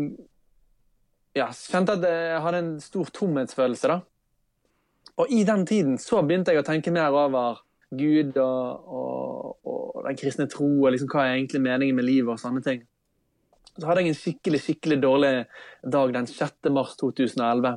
ja, 1.36 1.50
kjente 1.52 1.98
at 1.98 2.06
jeg 2.08 2.44
hadde 2.46 2.62
en 2.64 2.76
stor 2.80 3.10
tomhetsfølelse. 3.12 3.92
da. 3.92 4.00
Og 5.20 5.32
i 5.32 5.44
den 5.48 5.66
tiden 5.68 5.98
så 6.00 6.22
begynte 6.24 6.54
jeg 6.54 6.64
å 6.64 6.68
tenke 6.68 6.94
mer 6.96 7.12
over 7.12 7.60
Gud 7.94 8.38
og, 8.42 8.90
og, 8.90 9.58
og 9.68 10.06
den 10.08 10.18
kristne 10.20 10.48
tro, 10.52 10.68
og 10.86 10.94
liksom 10.94 11.10
hva 11.12 11.28
er 11.28 11.38
egentlig 11.38 11.62
meningen 11.64 11.98
med 11.98 12.08
livet 12.08 12.34
og 12.34 12.42
sånne 12.42 12.64
ting. 12.66 12.84
Så 13.76 13.90
hadde 13.90 14.06
jeg 14.06 14.14
en 14.14 14.18
skikkelig 14.20 14.62
skikkelig 14.64 14.98
dårlig 15.04 15.34
dag 15.96 16.14
den 16.16 16.28
6. 16.30 16.70
mars 16.72 16.96
2011. 17.02 17.76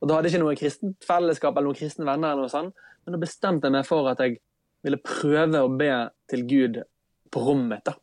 Og 0.00 0.08
Da 0.08 0.16
hadde 0.16 0.28
jeg 0.28 0.36
ikke 0.36 0.44
noe 0.44 0.58
kristent 0.58 1.06
fellesskap 1.06 1.56
eller 1.56 1.72
noen 1.72 1.80
kristne 1.80 2.06
venner, 2.06 2.34
eller 2.34 2.46
noe 2.46 2.52
sånt, 2.52 2.84
men 3.04 3.16
da 3.16 3.20
bestemte 3.20 3.68
jeg 3.68 3.74
meg 3.74 3.88
for 3.88 4.08
at 4.10 4.22
jeg 4.22 4.38
ville 4.84 5.00
prøve 5.00 5.62
å 5.64 5.72
be 5.72 5.90
til 6.30 6.44
Gud 6.48 6.80
på 7.32 7.42
rommet. 7.42 7.82
da. 7.84 7.96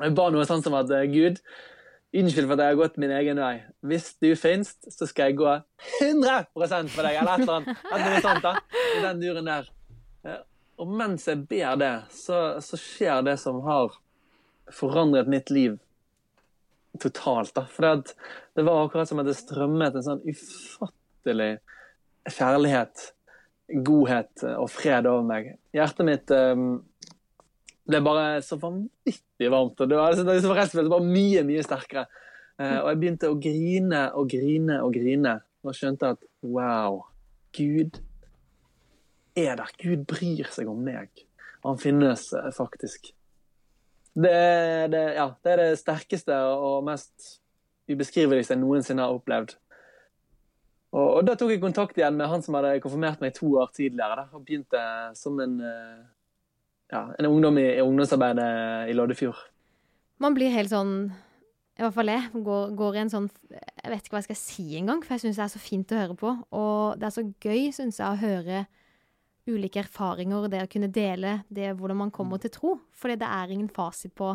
Jeg 0.00 0.14
ba 0.16 0.30
noe 0.32 0.46
sånt 0.48 0.64
som 0.64 0.76
at 0.78 0.88
Gud, 1.12 1.40
unnskyld 2.16 2.48
for 2.48 2.56
at 2.56 2.64
jeg 2.64 2.74
har 2.74 2.80
gått 2.80 2.98
min 3.02 3.12
egen 3.12 3.40
vei. 3.42 3.54
Hvis 3.84 4.12
du 4.22 4.30
finst, 4.38 4.88
så 4.88 5.08
skal 5.10 5.30
jeg 5.30 5.40
gå 5.42 5.52
100 6.00 6.48
for 6.54 7.04
deg, 7.04 7.18
eller 7.18 7.34
et 7.34 7.44
eller 7.44 7.56
annet. 7.58 7.76
Et 7.76 7.92
eller 7.92 8.08
annet 8.08 8.26
sånt 8.26 8.46
da, 8.46 8.54
i 8.96 9.04
den 9.04 9.22
duren 9.24 9.50
der. 9.50 9.68
Eh, 10.26 10.42
Og 10.80 10.88
mens 10.88 11.28
jeg 11.28 11.44
ber 11.46 11.76
det, 11.78 11.94
så, 12.10 12.60
så 12.64 12.78
skjer 12.80 13.22
det 13.26 13.36
som 13.38 13.60
har 13.66 13.92
forandret 14.72 15.28
mitt 15.30 15.50
liv 15.52 15.76
totalt. 17.00 17.58
For 17.70 17.84
det, 17.86 18.62
var 18.62 18.84
akkurat 18.84 19.08
som 19.08 19.20
at 19.22 19.28
det 19.28 19.36
strømmet 19.38 19.98
en 19.98 20.06
sånn 20.06 20.24
ufattelig 20.26 21.52
kjærlighet, 22.28 23.04
godhet 23.84 24.44
og 24.56 24.68
fred 24.72 25.06
over 25.08 25.28
meg. 25.28 25.52
Hjertet 25.76 26.08
mitt 26.08 26.32
um, 26.34 26.74
ble 27.88 28.02
bare 28.04 28.42
så 28.44 28.58
vanvittig 28.60 29.52
varmt. 29.52 29.80
og 29.80 29.88
Det 29.88 29.98
var, 29.98 30.12
altså, 30.12 30.26
det 30.26 30.42
var 30.50 30.96
bare 30.96 31.08
mye, 31.08 31.44
mye 31.48 31.64
sterkere. 31.66 32.06
Uh, 32.60 32.80
og 32.82 32.88
jeg 32.90 33.00
begynte 33.00 33.30
å 33.32 33.38
grine 33.40 34.06
og 34.18 34.28
grine 34.32 34.82
og 34.84 34.96
grine, 34.96 35.38
og 35.62 35.76
skjønte 35.78 36.14
at 36.16 36.24
wow, 36.42 37.00
Gud 37.54 38.00
er 39.38 39.56
der. 39.60 39.74
Gud 39.80 40.06
bryr 40.10 40.50
seg 40.52 40.70
om 40.70 40.80
meg. 40.84 41.10
Han 41.66 41.78
finnes 41.80 42.28
eh, 42.36 42.50
faktisk. 42.54 43.12
Det 44.12 44.30
er 44.32 44.90
det, 44.92 45.02
ja, 45.16 45.30
det 45.44 45.52
er 45.52 45.60
det 45.62 45.80
sterkeste 45.80 46.36
og 46.52 46.82
mest 46.84 47.38
ubeskriveligste 47.88 48.54
jeg 48.54 48.60
noensinne 48.60 49.04
har 49.04 49.14
opplevd. 49.16 49.54
Og, 50.92 51.06
og 51.18 51.22
Da 51.26 51.36
tok 51.38 51.54
jeg 51.54 51.62
kontakt 51.62 51.96
igjen 51.98 52.18
med 52.18 52.28
han 52.28 52.44
som 52.44 52.58
hadde 52.58 52.80
konfirmert 52.84 53.22
meg 53.24 53.34
to 53.36 53.54
år 53.62 53.72
tidligere. 53.76 54.18
Da, 54.20 54.26
og 54.36 54.44
begynte 54.44 54.82
som 55.18 55.40
en, 55.40 55.58
eh, 55.64 56.02
ja, 56.92 57.06
en 57.18 57.30
ungdom 57.30 57.60
i, 57.62 57.68
i 57.78 57.84
ungdomsarbeidet 57.84 58.92
i 58.92 58.96
Loddefjord. 58.96 59.40
Man 60.22 60.36
blir 60.36 60.52
helt 60.54 60.70
sånn 60.70 61.10
I 61.72 61.82
hvert 61.82 61.94
fall 61.96 62.12
jeg 62.12 62.42
går, 62.46 62.74
går 62.78 62.94
i 62.94 63.00
en 63.00 63.10
sånn 63.10 63.24
Jeg 63.48 63.88
vet 63.90 64.04
ikke 64.04 64.12
hva 64.12 64.20
jeg 64.20 64.28
skal 64.28 64.38
si 64.38 64.66
engang, 64.78 65.00
for 65.02 65.16
jeg 65.16 65.24
syns 65.24 65.40
det 65.40 65.46
er 65.46 65.54
så 65.54 65.62
fint 65.62 65.94
å 65.94 66.00
høre 66.02 66.18
på. 66.20 66.36
Og 66.52 67.00
det 67.00 67.08
er 67.08 67.14
så 67.16 67.24
gøy, 67.24 67.70
syns 67.74 67.98
jeg, 68.02 68.06
å 68.10 68.20
høre 68.20 68.64
ulike 69.50 69.82
erfaringer, 69.82 70.46
det 70.50 70.62
å 70.62 70.70
kunne 70.70 70.90
dele 70.92 71.40
det 71.50 71.72
hvordan 71.78 71.98
man 72.04 72.14
kommer 72.14 72.40
til 72.42 72.52
tro. 72.54 72.76
Fordi 72.94 73.18
det 73.20 73.28
er 73.28 73.52
ingen 73.52 73.70
fasit 73.72 74.14
på 74.18 74.34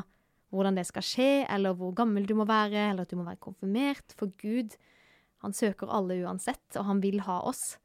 hvordan 0.55 0.77
det 0.79 0.85
skal 0.87 1.03
skje, 1.03 1.31
eller 1.51 1.75
hvor 1.75 1.93
gammel 1.95 2.27
du 2.27 2.33
må 2.39 2.47
være, 2.47 2.89
eller 2.91 3.03
at 3.03 3.11
du 3.11 3.19
må 3.19 3.27
være 3.27 3.41
konfirmert. 3.43 4.15
For 4.19 4.31
Gud, 4.39 4.77
han 5.43 5.55
søker 5.55 5.91
alle 5.91 6.19
uansett, 6.23 6.65
og 6.75 6.87
han 6.87 7.03
vil 7.03 7.21
ha 7.27 7.41
oss. 7.47 7.77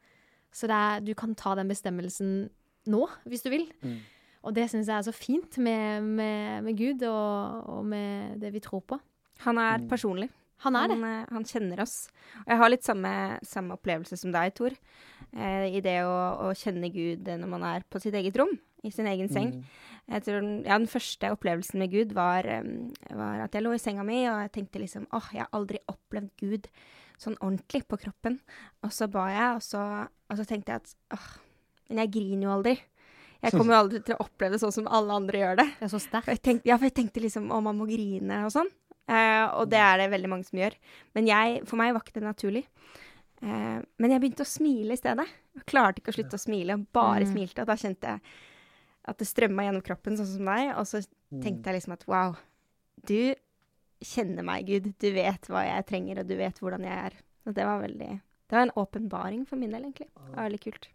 Så 0.52 0.68
det 0.70 0.78
er, 0.78 1.02
du 1.02 1.14
kan 1.18 1.34
ta 1.38 1.56
den 1.58 1.70
bestemmelsen 1.70 2.50
nå, 2.92 3.06
hvis 3.30 3.44
du 3.46 3.50
vil. 3.54 3.66
Og 4.42 4.54
det 4.54 4.68
syns 4.70 4.90
jeg 4.90 4.98
er 4.98 5.06
så 5.06 5.14
fint 5.14 5.58
med, 5.62 6.02
med, 6.18 6.62
med 6.66 6.78
Gud 6.78 7.02
og, 7.06 7.66
og 7.78 7.84
med 7.86 8.40
det 8.42 8.52
vi 8.54 8.62
tror 8.62 8.82
på. 8.82 8.98
Han 9.46 9.58
er 9.58 9.82
personlig. 9.90 10.28
Han 10.62 10.76
er 10.78 10.88
det. 10.88 10.96
Han, 10.98 11.04
eh, 11.04 11.26
han 11.32 11.44
kjenner 11.48 11.80
oss. 11.82 12.08
Og 12.44 12.48
jeg 12.52 12.58
har 12.62 12.70
litt 12.70 12.84
samme, 12.86 13.12
samme 13.46 13.74
opplevelse 13.78 14.16
som 14.18 14.32
deg, 14.34 14.54
Tor. 14.54 14.70
Eh, 15.34 15.76
I 15.76 15.80
det 15.84 15.98
å, 16.06 16.12
å 16.48 16.52
kjenne 16.54 16.90
Gud 16.92 17.26
når 17.26 17.48
man 17.48 17.62
er 17.64 17.82
på 17.90 18.00
sitt 18.02 18.14
eget 18.14 18.36
rom, 18.38 18.52
i 18.84 18.90
sin 18.90 19.06
egen 19.06 19.28
seng. 19.30 19.52
Jeg 20.10 20.24
tror, 20.26 20.40
den- 20.42 20.64
ja, 20.66 20.76
den 20.78 20.88
første 20.90 21.30
opplevelsen 21.30 21.78
med 21.78 21.90
Gud 21.92 22.12
var, 22.12 22.42
em, 22.46 22.92
var 23.14 23.40
at 23.44 23.52
jeg 23.54 23.62
lå 23.62 23.72
i 23.74 23.78
senga 23.78 24.02
mi, 24.04 24.24
og 24.26 24.40
jeg 24.42 24.52
tenkte 24.52 24.80
liksom 24.82 25.06
åh, 25.12 25.28
jeg 25.32 25.44
har 25.44 25.52
aldri 25.54 25.78
opplevd 25.88 26.30
Gud 26.40 26.66
sånn 27.18 27.36
ordentlig 27.38 27.84
på 27.86 27.98
kroppen. 28.02 28.40
Og 28.82 28.90
så 28.90 29.06
ba 29.10 29.28
jeg, 29.30 29.54
og 29.54 29.62
så, 29.62 30.08
og 30.30 30.36
så 30.40 30.44
tenkte 30.48 30.72
jeg 30.74 30.82
at 30.82 30.94
åh, 31.14 31.28
men 31.88 31.98
jeg 32.02 32.10
griner 32.16 32.42
jo 32.48 32.56
aldri. 32.56 32.74
Jeg 33.42 33.52
kommer 33.58 33.74
jo 33.74 33.80
aldri 33.82 34.00
til 34.06 34.14
å 34.16 34.22
oppleve 34.26 34.52
det 34.54 34.60
sånn 34.62 34.72
som 34.74 34.86
alle 34.88 35.12
andre 35.18 35.38
gjør 35.38 35.56
det. 35.58 35.66
Det 35.78 35.86
er 35.86 35.90
så 35.94 35.98
sterkt. 36.02 36.26
jeg 36.30 36.42
tenkte, 36.42 36.66
ja, 36.70 36.76
for 36.78 36.84
jeg 36.86 36.94
tenkte 36.94 37.22
liksom 37.22 37.48
å, 37.50 37.62
man 37.62 37.78
må 37.78 37.86
grine 37.86 38.44
og 38.46 38.52
sånn. 38.54 38.68
Eh, 39.08 39.46
og 39.58 39.68
det 39.72 39.78
er 39.82 39.98
det 39.98 40.10
veldig 40.12 40.28
mange 40.30 40.46
som 40.46 40.58
gjør. 40.58 40.76
Men 41.14 41.26
jeg, 41.26 41.62
for 41.66 41.76
meg 41.80 41.92
var 41.94 42.04
ikke 42.04 42.14
det 42.20 42.22
naturlig. 42.28 42.64
Eh, 43.42 43.80
men 43.98 44.10
jeg 44.14 44.20
begynte 44.22 44.44
å 44.46 44.48
smile 44.52 44.94
i 44.94 45.00
stedet. 45.00 45.26
Jeg 45.58 45.66
klarte 45.66 46.00
ikke 46.00 46.12
å 46.14 46.16
slutte 46.20 46.38
å 46.38 46.44
smile, 46.44 46.74
og 46.78 46.86
bare 46.94 47.24
Mm. 47.26 47.32
smilte. 47.32 47.60
Og 47.62 47.66
da 47.66 47.74
kjente 47.76 48.00
jeg 48.02 48.20
at 49.04 49.18
det 49.18 49.26
strømma 49.26 49.64
gjennom 49.66 49.82
kroppen, 49.82 50.16
sånn 50.16 50.26
som 50.36 50.44
deg. 50.46 50.76
Og 50.78 50.86
så 50.86 51.02
tenkte 51.42 51.64
jeg 51.70 51.80
liksom 51.80 51.92
at 51.92 52.06
wow, 52.06 52.36
du 53.04 53.34
kjenner 54.02 54.42
meg, 54.44 54.66
Gud. 54.66 54.94
Du 54.98 55.10
vet 55.12 55.42
hva 55.48 55.64
jeg 55.66 55.86
trenger, 55.86 56.20
og 56.20 56.28
du 56.28 56.36
vet 56.36 56.58
hvordan 56.58 56.82
jeg 56.82 56.98
er. 57.10 57.12
Og 57.46 57.54
det 57.54 57.64
var 57.66 57.80
veldig 57.82 58.20
Det 58.48 58.56
var 58.58 58.62
en 58.66 58.76
åpenbaring 58.76 59.46
for 59.48 59.56
min 59.56 59.70
del, 59.70 59.82
egentlig. 59.82 60.08
Det 60.14 60.36
var 60.36 60.44
veldig 60.48 60.60
kult. 60.60 60.88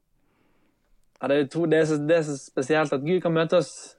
Ja, 1.19 1.27
det, 1.27 1.37
er 1.37 1.47
to, 1.47 1.65
det, 1.65 1.79
er 1.79 1.85
så, 1.85 1.97
det 2.07 2.17
er 2.17 2.21
så 2.27 2.35
spesielt 2.37 2.93
at 2.93 3.01
Gud 3.01 3.21
kan 3.23 3.33
møte 3.33 3.57
oss 3.57 3.95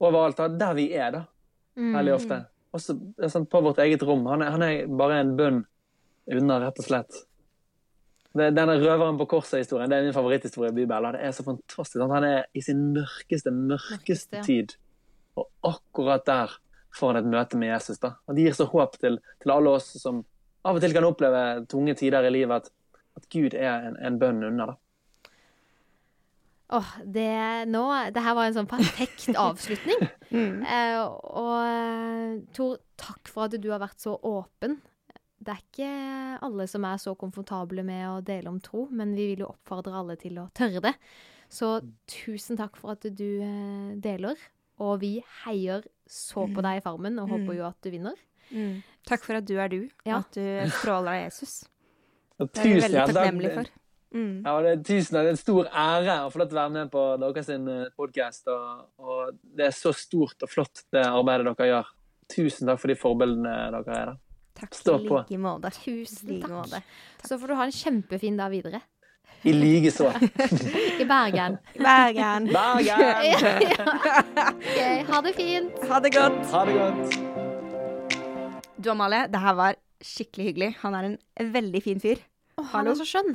overalt, 0.00 0.36
der 0.58 0.74
vi 0.74 0.92
er, 0.94 1.10
da. 1.10 1.26
Mm. 1.76 1.92
Veldig 1.96 2.14
ofte. 2.14 2.46
Også 2.72 2.96
sånn, 3.28 3.46
på 3.50 3.60
vårt 3.64 3.82
eget 3.84 4.02
rom. 4.06 4.24
Han 4.30 4.44
er, 4.44 4.54
han 4.54 4.64
er 4.64 4.88
bare 4.88 5.20
en 5.20 5.36
bønn 5.36 5.60
unna, 6.32 6.58
rett 6.62 6.80
og 6.80 6.86
slett. 6.86 7.22
Det, 8.32 8.48
denne 8.56 8.78
røveren 8.80 9.18
på 9.20 9.28
korset-historien 9.34 9.90
det 9.92 9.98
er 9.98 10.06
min 10.06 10.16
favoritthistorie 10.16 10.72
i 10.72 10.76
Bibelen. 10.76 11.18
Det 11.18 11.26
er 11.28 11.34
så 11.36 11.44
fantastisk. 11.44 11.98
Sant? 12.00 12.14
Han 12.14 12.28
er 12.28 12.46
i 12.56 12.64
sin 12.64 12.86
mørkeste 12.94 13.52
Mørkeste, 13.52 14.40
ja. 14.40 14.44
tid. 14.46 14.76
Og 15.36 15.50
akkurat 15.68 16.24
der 16.28 16.54
får 16.96 17.12
han 17.12 17.22
et 17.22 17.32
møte 17.34 17.60
med 17.60 17.74
Jesus. 17.74 18.00
da. 18.00 18.14
Og 18.26 18.36
Det 18.36 18.46
gir 18.46 18.56
så 18.56 18.68
håp 18.72 18.96
til, 19.00 19.18
til 19.42 19.52
alle 19.52 19.76
oss 19.76 19.92
som 20.00 20.24
av 20.62 20.78
og 20.78 20.84
til 20.84 20.94
kan 20.94 21.04
oppleve 21.04 21.42
tunge 21.70 21.94
tider 21.98 22.24
i 22.28 22.32
livet, 22.32 22.62
at, 22.62 23.00
at 23.18 23.28
Gud 23.32 23.56
er 23.58 23.88
en, 23.88 23.98
en 23.98 24.18
bønn 24.20 24.44
unna. 24.46 24.72
da. 24.72 24.78
Åh, 26.72 26.92
det 27.04 27.68
nå 27.68 27.82
Det 28.14 28.22
her 28.24 28.34
var 28.38 28.48
en 28.48 28.54
sånn 28.56 28.68
perfekt 28.70 29.28
avslutning. 29.46 30.06
Mm. 30.32 30.62
Eh, 30.64 31.00
og 31.02 31.58
eh, 31.66 32.38
Tor, 32.56 32.78
takk 33.00 33.28
for 33.28 33.44
at 33.48 33.58
du 33.60 33.68
har 33.72 33.82
vært 33.82 34.00
så 34.00 34.14
åpen. 34.16 34.78
Det 35.42 35.52
er 35.56 35.60
ikke 35.60 35.90
alle 36.46 36.68
som 36.70 36.84
er 36.86 37.00
så 37.02 37.12
komfortable 37.18 37.82
med 37.84 38.04
å 38.08 38.20
dele 38.24 38.48
om 38.52 38.60
tro, 38.62 38.86
men 38.94 39.12
vi 39.18 39.32
vil 39.32 39.42
jo 39.44 39.50
oppfordre 39.50 39.94
alle 39.98 40.14
til 40.20 40.38
å 40.38 40.46
tørre 40.54 40.80
det. 40.84 40.94
Så 41.52 41.74
tusen 42.08 42.56
takk 42.56 42.78
for 42.80 42.94
at 42.94 43.04
du 43.04 43.26
eh, 43.42 43.90
deler. 44.00 44.38
Og 44.82 45.00
vi 45.02 45.16
heier 45.44 45.84
så 46.08 46.46
på 46.50 46.62
deg 46.64 46.80
i 46.80 46.84
Farmen 46.84 47.18
og 47.22 47.28
håper 47.34 47.58
jo 47.58 47.66
at 47.68 47.76
du 47.84 47.90
vinner. 47.92 48.16
Mm. 48.52 48.80
Takk 49.08 49.22
for 49.26 49.38
at 49.38 49.46
du 49.48 49.54
er 49.60 49.68
du, 49.72 49.82
Ja. 50.06 50.16
og 50.16 50.24
at 50.24 50.38
du 50.38 50.72
stråler 50.78 51.12
av 51.12 51.20
Jesus. 51.26 51.52
Det 52.38 52.48
er 52.58 52.66
vi 52.66 52.80
veldig 52.80 53.04
takknemlige 53.12 53.54
for. 53.60 53.70
Mm. 54.12 54.42
Ja, 54.44 54.54
det 54.64 54.70
er 54.74 54.82
tusen, 54.84 55.16
det 55.16 55.22
er 55.24 55.30
en 55.32 55.40
stor 55.40 55.68
ære 55.72 56.16
å 56.26 56.30
få 56.32 56.42
lov 56.42 56.48
til 56.50 56.58
å 56.58 56.62
være 56.62 56.74
med 56.74 56.90
på 56.92 57.04
deres 57.22 57.48
podkast. 57.96 58.48
Og, 58.52 58.84
og 59.00 59.38
det 59.56 59.66
er 59.70 59.74
så 59.76 59.92
stort 59.96 60.44
og 60.44 60.50
flott, 60.52 60.84
det 60.92 61.04
arbeidet 61.08 61.48
dere 61.48 61.68
gjør. 61.70 61.90
Tusen 62.32 62.68
takk 62.70 62.80
for 62.80 62.92
de 62.92 62.96
forbildene 63.00 63.54
dere 63.74 63.96
er. 63.98 64.12
da. 64.12 64.16
Takk 64.62 64.74
Stå 64.76 64.98
i 65.00 65.08
på. 65.08 65.18
like 65.24 65.38
måte. 65.40 65.70
Tusen 65.80 66.28
like 66.28 66.44
takk. 66.46 66.56
måte. 66.58 66.82
Så 67.24 67.38
får 67.40 67.48
du 67.48 67.54
ha 67.56 67.64
en 67.68 67.72
kjempefin 67.76 68.36
dag 68.40 68.52
videre. 68.52 68.80
I 69.48 69.52
like 69.56 69.90
så. 69.90 70.10
I 71.02 71.04
Bergen. 71.08 71.56
Bergen. 71.74 72.46
Bergen! 72.56 73.32
Ok, 74.52 75.08
Ha 75.08 75.20
det 75.24 75.32
fint. 75.34 75.80
Ha 75.90 75.98
det 76.04 76.12
godt. 76.14 76.42
Ha 76.52 76.60
det 76.68 76.74
godt. 76.78 77.16
Du 78.82 78.90
Amalie, 78.92 79.24
det 79.32 79.40
her 79.42 79.54
var 79.58 79.76
skikkelig 80.02 80.46
hyggelig. 80.50 80.70
Han 80.82 80.94
er 80.98 81.08
en 81.10 81.50
veldig 81.54 81.82
fin 81.84 82.00
fyr. 82.02 82.20
Å, 82.58 82.62
han 82.62 82.70
Hallo. 82.74 82.92
er 82.94 83.00
så 83.02 83.06
skjønn. 83.08 83.34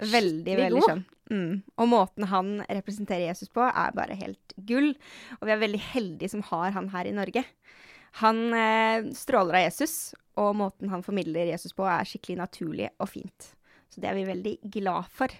Veldig, 0.00 0.56
veldig 0.56 0.80
god. 0.80 0.88
skjønn. 0.88 1.04
Mm. 1.32 1.52
Og 1.80 1.88
måten 1.88 2.26
han 2.28 2.50
representerer 2.66 3.28
Jesus 3.28 3.52
på, 3.52 3.64
er 3.64 3.94
bare 3.96 4.18
helt 4.18 4.56
gull. 4.68 4.92
Og 5.40 5.46
vi 5.48 5.54
er 5.54 5.62
veldig 5.62 5.82
heldige 5.92 6.32
som 6.34 6.44
har 6.50 6.74
han 6.76 6.90
her 6.92 7.08
i 7.08 7.14
Norge. 7.16 7.44
Han 8.20 8.42
eh, 8.56 9.08
stråler 9.16 9.60
av 9.60 9.66
Jesus, 9.68 9.94
og 10.40 10.52
måten 10.60 10.92
han 10.92 11.04
formidler 11.04 11.52
Jesus 11.52 11.72
på, 11.76 11.86
er 11.88 12.08
skikkelig 12.08 12.42
naturlig 12.42 12.90
og 12.98 13.08
fint. 13.12 13.54
Så 13.92 14.02
det 14.02 14.10
er 14.10 14.18
vi 14.18 14.28
veldig 14.28 14.58
glad 14.72 15.08
for. 15.12 15.32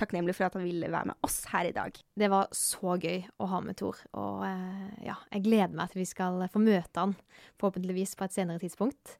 Takknemlig 0.00 0.32
for 0.36 0.46
at 0.46 0.54
han 0.56 0.64
ville 0.64 0.88
være 0.90 1.10
med 1.10 1.26
oss 1.26 1.42
her 1.50 1.68
i 1.68 1.74
dag. 1.76 1.98
Det 2.16 2.30
var 2.32 2.48
så 2.56 2.94
gøy 2.96 3.20
å 3.42 3.50
ha 3.50 3.60
med 3.64 3.76
Tor. 3.80 3.98
Og 4.16 4.46
eh, 4.46 5.04
ja, 5.10 5.18
jeg 5.34 5.44
gleder 5.48 5.76
meg 5.76 5.92
til 5.92 6.04
vi 6.04 6.08
skal 6.08 6.46
få 6.52 6.62
møte 6.62 7.02
han, 7.02 7.16
forhåpentligvis 7.60 8.16
på 8.18 8.26
et 8.26 8.38
senere 8.38 8.62
tidspunkt. 8.62 9.18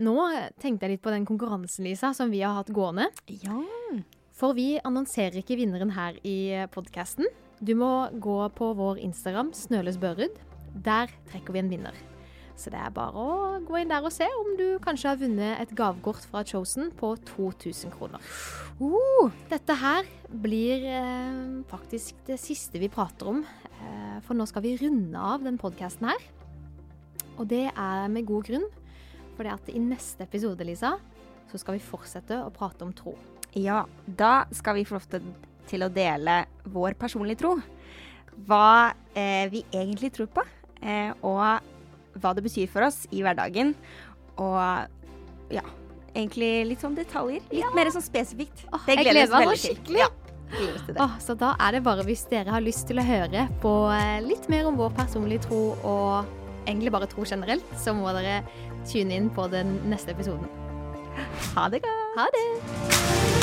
Nå 0.00 0.16
tenkte 0.60 0.86
jeg 0.86 0.96
litt 0.96 1.04
på 1.04 1.12
den 1.12 1.26
konkurransen, 1.28 1.84
Lisa, 1.84 2.14
som 2.16 2.32
vi 2.32 2.40
har 2.44 2.56
hatt 2.56 2.72
gående. 2.72 3.10
Ja. 3.28 3.60
For 4.40 4.56
vi 4.56 4.78
annonserer 4.88 5.42
ikke 5.42 5.58
vinneren 5.60 5.90
her 5.92 6.16
i 6.24 6.64
podkasten. 6.72 7.26
Du 7.60 7.74
må 7.76 8.08
gå 8.24 8.38
på 8.56 8.70
vår 8.78 9.02
Instagram, 9.04 9.50
Snøløs 9.52 9.98
Børud. 10.00 10.38
Der 10.72 11.10
trekker 11.28 11.52
vi 11.52 11.60
en 11.60 11.68
vinner. 11.68 11.98
Så 12.56 12.72
det 12.72 12.78
er 12.80 12.92
bare 12.92 13.20
å 13.20 13.58
gå 13.64 13.76
inn 13.76 13.90
der 13.92 14.04
og 14.04 14.12
se 14.14 14.24
om 14.36 14.54
du 14.56 14.78
kanskje 14.80 15.12
har 15.12 15.20
vunnet 15.20 15.60
et 15.60 15.74
gavekort 15.76 16.24
fra 16.28 16.40
Chosen 16.48 16.88
på 16.96 17.12
2000 17.28 17.92
kroner. 17.92 18.24
Uh, 18.80 19.28
dette 19.52 19.76
her 19.76 20.08
blir 20.28 20.86
eh, 20.88 21.60
faktisk 21.68 22.20
det 22.28 22.38
siste 22.40 22.80
vi 22.80 22.88
prater 22.92 23.28
om. 23.34 23.42
Eh, 23.44 24.18
for 24.24 24.36
nå 24.36 24.46
skal 24.48 24.64
vi 24.64 24.76
runde 24.80 25.20
av 25.20 25.44
den 25.44 25.60
podkasten 25.60 26.08
her. 26.08 26.28
Og 27.36 27.44
det 27.52 27.66
er 27.68 28.08
med 28.12 28.28
god 28.28 28.48
grunn. 28.48 28.64
For 29.36 29.72
i 29.72 29.84
neste 29.84 30.24
episode, 30.24 30.64
Lisa, 30.64 30.94
så 31.52 31.60
skal 31.60 31.76
vi 31.76 31.84
fortsette 31.84 32.40
å 32.40 32.52
prate 32.52 32.88
om 32.88 32.96
tro. 32.96 33.18
Ja, 33.58 33.84
da 34.06 34.44
skal 34.54 34.78
vi 34.78 34.86
få 34.86 34.98
lov 34.98 35.08
til, 35.70 35.82
å 35.82 35.90
dele 35.92 36.44
vår 36.70 36.96
personlige 36.98 37.42
tro. 37.42 37.56
Hva 38.46 38.92
eh, 39.14 39.46
vi 39.50 39.64
egentlig 39.72 40.12
tror 40.16 40.30
på, 40.34 40.44
eh, 40.82 41.10
og 41.26 42.18
hva 42.20 42.32
det 42.34 42.44
betyr 42.46 42.70
for 42.70 42.86
oss 42.86 43.04
i 43.14 43.22
hverdagen. 43.24 43.74
Og 44.40 45.52
ja, 45.54 45.64
egentlig 46.14 46.50
litt 46.72 46.82
sånn 46.82 46.96
detaljer. 46.98 47.44
Litt 47.52 47.76
mer 47.76 47.92
sånn 47.94 48.06
spesifikt. 48.06 48.64
Åh, 48.70 48.86
Det 48.86 48.98
jeg 48.98 49.06
gleder 49.06 49.20
vi 49.20 49.28
gleder 49.28 49.50
meg 49.50 49.62
skikkelig. 49.64 50.02
Ja. 50.02 50.10
Åh, 51.04 51.18
så 51.22 51.36
da 51.38 51.52
er 51.62 51.76
det 51.76 51.84
bare 51.86 52.02
hvis 52.06 52.24
dere 52.30 52.50
har 52.50 52.64
lyst 52.64 52.88
til 52.90 52.98
å 52.98 53.06
høre 53.06 53.46
på 53.62 53.74
eh, 53.94 54.18
litt 54.24 54.48
mer 54.50 54.66
om 54.70 54.78
vår 54.80 54.94
personlige 54.98 55.46
tro, 55.46 55.60
og 55.86 56.66
egentlig 56.66 56.94
bare 56.94 57.10
tro 57.10 57.26
generelt, 57.26 57.66
så 57.78 57.94
må 57.94 58.10
dere 58.16 58.40
tune 58.90 59.14
inn 59.14 59.30
på 59.34 59.46
den 59.52 59.78
neste 59.90 60.16
episoden. 60.16 60.50
Ha 61.54 61.68
det 61.70 61.84
godt. 61.84 62.18
Ha 62.18 62.26
det! 62.34 63.39